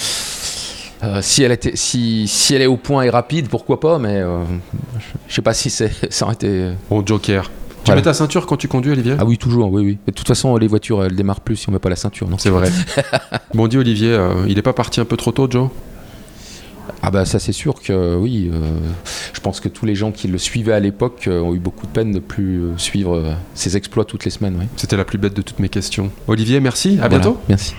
euh, 1.04 1.22
si 1.22 1.44
elle 1.44 1.52
était, 1.52 1.76
si, 1.76 2.28
si 2.28 2.54
elle 2.56 2.64
est 2.64 2.68
au 2.68 2.78
point 2.78 3.04
et 3.04 3.10
rapide, 3.10 3.48
pourquoi 3.50 3.80
pas. 3.80 3.98
Mais 4.00 4.16
euh, 4.18 4.44
je 5.30 5.36
sais 5.36 5.42
pas 5.42 5.54
si 5.54 5.70
c'est, 5.70 5.92
ça 6.12 6.26
aurait 6.26 6.34
été. 6.36 6.72
Bon, 6.90 7.06
Joker. 7.06 7.50
Tu 7.86 7.90
Voilà. 7.92 8.02
mets 8.02 8.06
ta 8.06 8.14
ceinture 8.16 8.48
quand 8.48 8.58
tu 8.58 8.68
conduis, 8.68 8.92
Olivier 8.92 9.16
Ah 9.20 9.26
oui, 9.26 9.38
toujours, 9.38 9.72
oui, 9.72 9.84
oui. 9.86 9.98
De 10.08 10.12
toute 10.12 10.28
façon, 10.28 10.58
les 10.58 10.66
voitures, 10.66 11.04
elles 11.04 11.16
démarrent 11.16 11.42
plus 11.42 11.56
si 11.56 11.70
on 11.70 11.72
met 11.72 11.78
pas 11.78 11.90
la 11.90 11.96
ceinture. 11.96 12.28
Non? 12.28 12.40
C'est 12.40 12.50
vrai. 12.50 12.72
bon, 13.54 13.68
dis 13.68 13.78
Olivier, 13.78 14.10
euh, 14.12 14.44
il 14.48 14.58
est 14.58 14.64
pas 14.64 14.74
parti 14.74 15.00
un 15.00 15.06
peu 15.06 15.16
trop 15.18 15.32
tôt, 15.32 15.48
Joe? 15.50 15.70
Ah 17.08 17.12
bah 17.12 17.24
ça 17.24 17.38
c'est 17.38 17.52
sûr 17.52 17.82
que 17.82 18.16
oui. 18.16 18.50
euh, 18.52 18.60
je 19.34 19.40
pense 19.40 19.60
que 19.60 19.70
tous 19.70 19.86
les 19.86 19.94
gens 19.94 20.12
qui 20.12 20.28
le 20.28 20.38
suivaient 20.40 20.74
à 20.74 20.80
l'époque 20.80 21.28
euh, 21.28 21.40
ont 21.40 21.54
eu 21.54 21.60
beaucoup 21.60 21.86
de 21.86 21.92
peine 21.92 22.12
de 22.12 22.20
plus 22.20 22.62
euh, 22.64 22.78
suivre 22.78 23.16
euh, 23.18 23.34
ses 23.54 23.78
exploits 23.78 24.06
toutes 24.06 24.26
les 24.26 24.32
semaines. 24.32 24.58
Oui. 24.60 24.66
C'était 24.76 24.98
la 24.98 25.06
plus 25.06 25.18
bête 25.20 25.36
de 25.36 25.42
toutes 25.44 25.60
mes 25.60 25.70
questions. 25.70 26.12
Olivier, 26.28 26.60
merci, 26.60 26.94
à 26.94 27.08
Voilà. 27.08 27.10
bientôt. 27.10 27.38
Merci. 27.48 27.76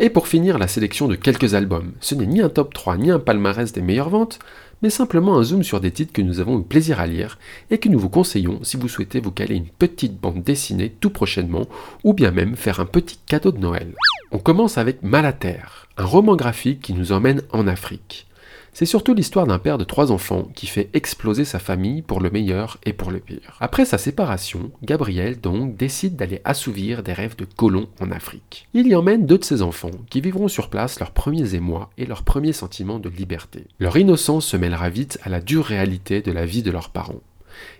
Et 0.00 0.08
pour 0.08 0.26
finir, 0.26 0.56
la 0.58 0.68
sélection 0.68 1.06
de 1.06 1.16
quelques 1.16 1.52
albums. 1.54 1.92
Ce 2.00 2.14
n'est 2.14 2.26
ni 2.26 2.40
un 2.40 2.48
top 2.48 2.72
3 2.72 2.96
ni 2.96 3.10
un 3.10 3.18
palmarès 3.18 3.70
des 3.72 3.82
meilleures 3.82 4.08
ventes, 4.08 4.38
mais 4.82 4.88
simplement 4.88 5.36
un 5.36 5.42
zoom 5.42 5.62
sur 5.62 5.78
des 5.80 5.90
titres 5.90 6.14
que 6.14 6.22
nous 6.22 6.40
avons 6.40 6.58
eu 6.60 6.62
plaisir 6.62 6.98
à 7.00 7.06
lire 7.06 7.38
et 7.70 7.76
que 7.76 7.90
nous 7.90 7.98
vous 7.98 8.08
conseillons 8.08 8.60
si 8.62 8.78
vous 8.78 8.88
souhaitez 8.88 9.20
vous 9.20 9.30
caler 9.32 9.56
une 9.56 9.66
petite 9.68 10.18
bande 10.18 10.42
dessinée 10.42 10.90
tout 11.00 11.10
prochainement 11.10 11.66
ou 12.04 12.14
bien 12.14 12.30
même 12.30 12.56
faire 12.56 12.80
un 12.80 12.86
petit 12.86 13.18
cadeau 13.26 13.52
de 13.52 13.58
Noël. 13.58 13.92
On 14.32 14.38
commence 14.38 14.78
avec 14.78 15.02
Malaterre, 15.02 15.88
un 15.98 16.06
roman 16.06 16.34
graphique 16.36 16.80
qui 16.80 16.94
nous 16.94 17.12
emmène 17.12 17.42
en 17.52 17.66
Afrique. 17.66 18.26
C'est 18.72 18.86
surtout 18.86 19.14
l'histoire 19.14 19.46
d'un 19.46 19.58
père 19.58 19.78
de 19.78 19.84
trois 19.84 20.12
enfants 20.12 20.48
qui 20.54 20.66
fait 20.66 20.90
exploser 20.94 21.44
sa 21.44 21.58
famille 21.58 22.02
pour 22.02 22.20
le 22.20 22.30
meilleur 22.30 22.78
et 22.84 22.92
pour 22.92 23.10
le 23.10 23.18
pire. 23.18 23.56
Après 23.60 23.84
sa 23.84 23.98
séparation, 23.98 24.70
Gabriel 24.82 25.40
donc 25.40 25.76
décide 25.76 26.16
d'aller 26.16 26.40
assouvir 26.44 27.02
des 27.02 27.12
rêves 27.12 27.36
de 27.36 27.44
colons 27.44 27.88
en 28.00 28.10
Afrique. 28.10 28.68
Il 28.72 28.86
y 28.86 28.94
emmène 28.94 29.26
deux 29.26 29.38
de 29.38 29.44
ses 29.44 29.62
enfants 29.62 29.90
qui 30.08 30.20
vivront 30.20 30.48
sur 30.48 30.70
place 30.70 31.00
leurs 31.00 31.10
premiers 31.10 31.54
émois 31.54 31.90
et 31.98 32.06
leurs 32.06 32.22
premiers 32.22 32.52
sentiments 32.52 33.00
de 33.00 33.08
liberté. 33.08 33.66
Leur 33.80 33.96
innocence 33.96 34.46
se 34.46 34.56
mêlera 34.56 34.88
vite 34.88 35.18
à 35.24 35.28
la 35.28 35.40
dure 35.40 35.64
réalité 35.64 36.22
de 36.22 36.32
la 36.32 36.46
vie 36.46 36.62
de 36.62 36.70
leurs 36.70 36.90
parents. 36.90 37.20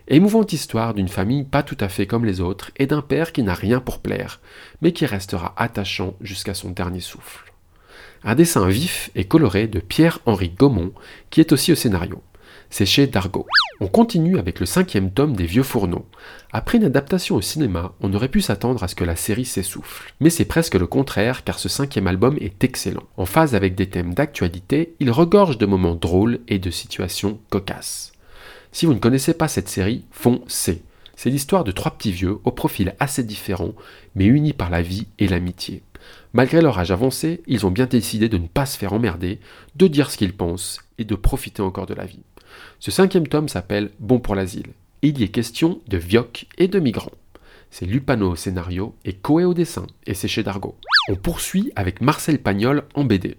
Émouvante 0.07 0.53
histoire 0.53 0.93
d'une 0.93 1.07
famille 1.07 1.45
pas 1.45 1.63
tout 1.63 1.77
à 1.79 1.89
fait 1.89 2.05
comme 2.05 2.25
les 2.25 2.41
autres 2.41 2.71
et 2.75 2.85
d'un 2.85 3.01
père 3.01 3.31
qui 3.31 3.43
n'a 3.43 3.53
rien 3.53 3.79
pour 3.79 3.99
plaire, 3.99 4.41
mais 4.81 4.91
qui 4.91 5.05
restera 5.05 5.53
attachant 5.57 6.15
jusqu'à 6.21 6.53
son 6.53 6.69
dernier 6.69 6.99
souffle 6.99 7.50
un 8.23 8.35
dessin 8.35 8.67
vif 8.67 9.09
et 9.15 9.25
coloré 9.25 9.67
de 9.67 9.79
Pierre-Henri 9.79 10.49
Gaumont, 10.49 10.93
qui 11.29 11.39
est 11.39 11.51
aussi 11.51 11.71
au 11.71 11.75
scénario. 11.75 12.21
C'est 12.69 12.85
chez 12.85 13.07
Dargaud. 13.07 13.47
On 13.81 13.87
continue 13.87 14.37
avec 14.37 14.59
le 14.59 14.65
cinquième 14.65 15.11
tome 15.11 15.35
des 15.35 15.45
Vieux 15.45 15.63
Fourneaux. 15.63 16.05
Après 16.53 16.77
une 16.77 16.85
adaptation 16.85 17.35
au 17.35 17.41
cinéma, 17.41 17.93
on 17.99 18.13
aurait 18.13 18.29
pu 18.29 18.39
s'attendre 18.39 18.81
à 18.83 18.87
ce 18.87 18.95
que 18.95 19.03
la 19.03 19.17
série 19.17 19.43
s'essouffle. 19.43 20.13
Mais 20.21 20.29
c'est 20.29 20.45
presque 20.45 20.75
le 20.75 20.87
contraire, 20.87 21.43
car 21.43 21.59
ce 21.59 21.67
cinquième 21.67 22.07
album 22.07 22.37
est 22.39 22.63
excellent. 22.63 23.03
En 23.17 23.25
phase 23.25 23.55
avec 23.55 23.75
des 23.75 23.89
thèmes 23.89 24.13
d'actualité, 24.13 24.95
il 24.99 25.11
regorge 25.11 25.57
de 25.57 25.65
moments 25.65 25.95
drôles 25.95 26.39
et 26.47 26.59
de 26.59 26.71
situations 26.71 27.39
cocasses. 27.49 28.13
Si 28.71 28.85
vous 28.85 28.93
ne 28.93 28.99
connaissez 28.99 29.33
pas 29.33 29.49
cette 29.49 29.67
série, 29.67 30.05
foncez. 30.11 30.83
C'est 31.17 31.29
l'histoire 31.29 31.65
de 31.65 31.71
trois 31.71 31.91
petits 31.91 32.13
vieux 32.13 32.37
au 32.45 32.51
profil 32.51 32.95
assez 32.99 33.23
différent, 33.23 33.73
mais 34.15 34.25
unis 34.25 34.53
par 34.53 34.69
la 34.69 34.81
vie 34.81 35.07
et 35.19 35.27
l'amitié. 35.27 35.83
Malgré 36.33 36.61
leur 36.61 36.79
âge 36.79 36.91
avancé, 36.91 37.41
ils 37.47 37.65
ont 37.65 37.71
bien 37.71 37.85
décidé 37.85 38.29
de 38.29 38.37
ne 38.37 38.47
pas 38.47 38.65
se 38.65 38.77
faire 38.77 38.93
emmerder, 38.93 39.39
de 39.75 39.87
dire 39.87 40.11
ce 40.11 40.17
qu'ils 40.17 40.33
pensent 40.33 40.79
et 40.97 41.03
de 41.03 41.15
profiter 41.15 41.61
encore 41.61 41.85
de 41.85 41.93
la 41.93 42.05
vie. 42.05 42.23
Ce 42.79 42.91
cinquième 42.91 43.27
tome 43.27 43.49
s'appelle 43.49 43.91
Bon 43.99 44.19
pour 44.19 44.35
l'asile. 44.35 44.73
Il 45.01 45.19
y 45.19 45.23
est 45.23 45.29
question 45.29 45.81
de 45.87 45.97
vioc 45.97 46.47
et 46.57 46.67
de 46.67 46.79
migrants. 46.79 47.11
C'est 47.69 47.85
Lupano 47.85 48.31
au 48.31 48.35
scénario 48.35 48.95
et 49.05 49.13
Coé 49.13 49.45
au 49.45 49.53
dessin, 49.53 49.87
et 50.05 50.13
c'est 50.13 50.27
chez 50.27 50.43
Dargaud. 50.43 50.75
On 51.09 51.15
poursuit 51.15 51.71
avec 51.75 52.01
Marcel 52.01 52.39
Pagnol 52.39 52.83
en 52.93 53.05
BD. 53.05 53.37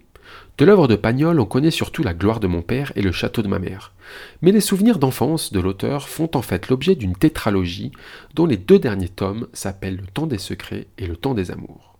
De 0.57 0.65
l'œuvre 0.65 0.87
de 0.87 0.95
Pagnol, 0.95 1.39
on 1.39 1.45
connaît 1.45 1.71
surtout 1.71 2.03
La 2.03 2.13
gloire 2.13 2.39
de 2.39 2.47
mon 2.47 2.61
père 2.61 2.91
et 2.95 3.01
Le 3.01 3.11
château 3.11 3.41
de 3.41 3.47
ma 3.47 3.59
mère. 3.59 3.93
Mais 4.41 4.51
les 4.51 4.61
souvenirs 4.61 4.99
d'enfance 4.99 5.51
de 5.51 5.59
l'auteur 5.59 6.07
font 6.07 6.29
en 6.33 6.41
fait 6.41 6.69
l'objet 6.69 6.95
d'une 6.95 7.15
tétralogie 7.15 7.91
dont 8.35 8.45
les 8.45 8.57
deux 8.57 8.79
derniers 8.79 9.09
tomes 9.09 9.47
s'appellent 9.53 9.97
Le 9.97 10.07
temps 10.07 10.27
des 10.27 10.37
secrets 10.37 10.87
et 10.97 11.07
Le 11.07 11.15
temps 11.15 11.33
des 11.33 11.51
amours. 11.51 11.92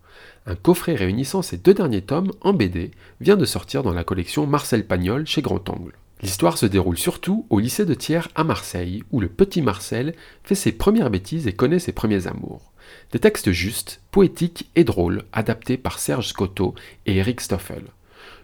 Un 0.45 0.55
coffret 0.55 0.95
réunissant 0.95 1.41
ces 1.41 1.57
deux 1.57 1.73
derniers 1.73 2.01
tomes 2.01 2.31
en 2.41 2.53
BD 2.53 2.91
vient 3.21 3.37
de 3.37 3.45
sortir 3.45 3.81
dans 3.81 3.93
la 3.93 4.03
collection 4.03 4.45
Marcel 4.45 4.85
Pagnol 4.85 5.25
chez 5.25 5.41
Grand 5.41 5.69
Angle. 5.69 5.93
L'histoire 6.21 6.57
se 6.57 6.65
déroule 6.65 6.97
surtout 6.97 7.45
au 7.49 7.59
lycée 7.59 7.85
de 7.85 7.93
Thiers 7.93 8.27
à 8.35 8.43
Marseille, 8.43 9.03
où 9.11 9.19
le 9.19 9.29
petit 9.29 9.61
Marcel 9.61 10.15
fait 10.43 10.55
ses 10.55 10.71
premières 10.71 11.09
bêtises 11.09 11.47
et 11.47 11.53
connaît 11.53 11.79
ses 11.79 11.91
premiers 11.91 12.27
amours. 12.27 12.71
Des 13.11 13.19
textes 13.19 13.51
justes, 13.51 14.01
poétiques 14.11 14.69
et 14.75 14.83
drôles, 14.83 15.23
adaptés 15.31 15.77
par 15.77 15.99
Serge 15.99 16.27
Scotto 16.27 16.75
et 17.05 17.17
Eric 17.17 17.41
Stoffel. 17.41 17.83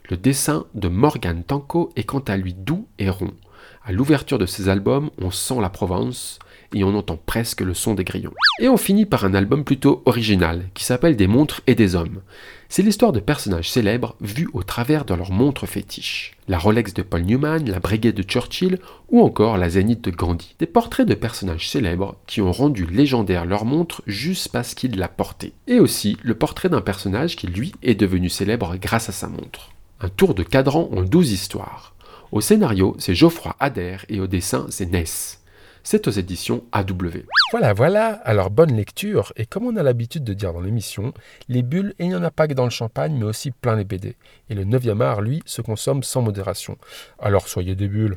Le 0.09 0.17
dessin 0.17 0.65
de 0.73 0.87
Morgan 0.87 1.43
Tanco 1.43 1.91
est 1.95 2.03
quant 2.03 2.19
à 2.19 2.37
lui 2.37 2.53
doux 2.53 2.87
et 2.97 3.09
rond. 3.09 3.33
À 3.83 3.91
l'ouverture 3.91 4.39
de 4.39 4.45
ses 4.45 4.69
albums, 4.69 5.09
on 5.21 5.31
sent 5.31 5.61
la 5.61 5.69
Provence 5.69 6.39
et 6.73 6.83
on 6.83 6.95
entend 6.95 7.19
presque 7.25 7.61
le 7.61 7.73
son 7.73 7.93
des 7.93 8.03
grillons. 8.03 8.33
Et 8.61 8.69
on 8.69 8.77
finit 8.77 9.05
par 9.05 9.25
un 9.25 9.33
album 9.33 9.63
plutôt 9.63 10.01
original 10.05 10.65
qui 10.73 10.83
s'appelle 10.83 11.15
Des 11.15 11.27
montres 11.27 11.61
et 11.67 11.75
des 11.75 11.95
hommes. 11.95 12.21
C'est 12.71 12.83
l'histoire 12.83 13.11
de 13.11 13.19
personnages 13.19 13.71
célèbres 13.71 14.15
vus 14.21 14.47
au 14.53 14.61
travers 14.61 15.03
de 15.03 15.15
leurs 15.15 15.31
montres 15.31 15.65
fétiches. 15.65 16.38
La 16.47 16.59
Rolex 16.59 16.93
de 16.93 17.01
Paul 17.01 17.23
Newman, 17.23 17.67
la 17.67 17.79
Breguet 17.79 18.11
de 18.11 18.21
Churchill 18.21 18.77
ou 19.09 19.21
encore 19.21 19.57
la 19.57 19.69
Zénith 19.69 20.03
de 20.03 20.11
Gandhi. 20.11 20.55
Des 20.59 20.67
portraits 20.67 21.07
de 21.07 21.15
personnages 21.15 21.67
célèbres 21.67 22.17
qui 22.27 22.41
ont 22.41 22.51
rendu 22.51 22.85
légendaire 22.85 23.45
leur 23.45 23.65
montre 23.65 24.03
juste 24.05 24.49
parce 24.49 24.75
qu'ils 24.75 24.97
la 24.97 25.07
portaient. 25.07 25.53
Et 25.67 25.79
aussi 25.79 26.17
le 26.21 26.35
portrait 26.35 26.69
d'un 26.69 26.81
personnage 26.81 27.35
qui 27.35 27.47
lui 27.47 27.73
est 27.81 27.95
devenu 27.95 28.29
célèbre 28.29 28.75
grâce 28.79 29.09
à 29.09 29.13
sa 29.13 29.27
montre. 29.27 29.71
Un 30.01 30.09
tour 30.09 30.35
de 30.35 30.43
cadran 30.43 30.89
en 30.95 31.01
12 31.01 31.31
histoires. 31.31 31.95
Au 32.31 32.41
scénario, 32.41 32.95
c'est 32.99 33.15
Geoffroy 33.15 33.55
Adair 33.59 34.05
et 34.07 34.19
au 34.19 34.27
dessin, 34.27 34.67
c'est 34.69 34.91
Ness. 34.91 35.38
C'est 35.83 36.07
aux 36.07 36.12
éditions 36.12 36.63
AW. 36.71 37.24
Voilà, 37.51 37.74
voilà, 37.74 38.07
alors 38.25 38.50
bonne 38.51 38.75
lecture, 38.75 39.33
et 39.36 39.45
comme 39.45 39.65
on 39.65 39.75
a 39.75 39.83
l'habitude 39.83 40.24
de 40.24 40.33
dire 40.33 40.53
dans 40.53 40.62
l'émission, 40.62 41.13
les 41.48 41.63
bulles, 41.63 41.93
il 42.00 42.09
n'y 42.09 42.15
en 42.15 42.24
a 42.24 42.31
pas 42.31 42.48
que 42.48 42.53
dans 42.53 42.63
le 42.63 42.69
champagne, 42.69 43.15
mais 43.17 43.25
aussi 43.25 43.51
plein 43.51 43.75
les 43.75 43.83
BD. 43.83 44.15
Et 44.50 44.55
le 44.55 44.65
9e 44.65 45.01
art, 45.01 45.21
lui, 45.21 45.41
se 45.45 45.62
consomme 45.62 46.03
sans 46.03 46.21
modération. 46.21 46.77
Alors 47.19 47.48
soyez 47.48 47.75
des 47.75 47.88
bulles. 47.88 48.15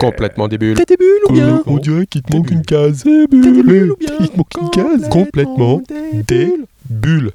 Complètement 0.00 0.48
des 0.48 0.58
bulles. 0.58 0.76
T'es 0.76 0.84
des 0.84 0.96
bulles 0.96 1.22
ou 1.28 1.32
bien 1.32 1.62
On 1.66 1.78
dirait 1.78 2.06
qu'il 2.06 2.22
te 2.22 2.34
manque 2.34 2.50
une 2.50 2.62
case. 2.62 3.02
T'es 3.04 3.26
des 3.26 3.62
bulles 3.62 3.92
ou 3.92 3.96
bien 3.96 4.14
Il 4.20 4.30
te 4.30 4.36
manque 4.36 4.54
une 4.60 4.70
case. 4.70 5.08
Complètement 5.08 5.82
des 5.88 6.54
bulles. 6.88 7.30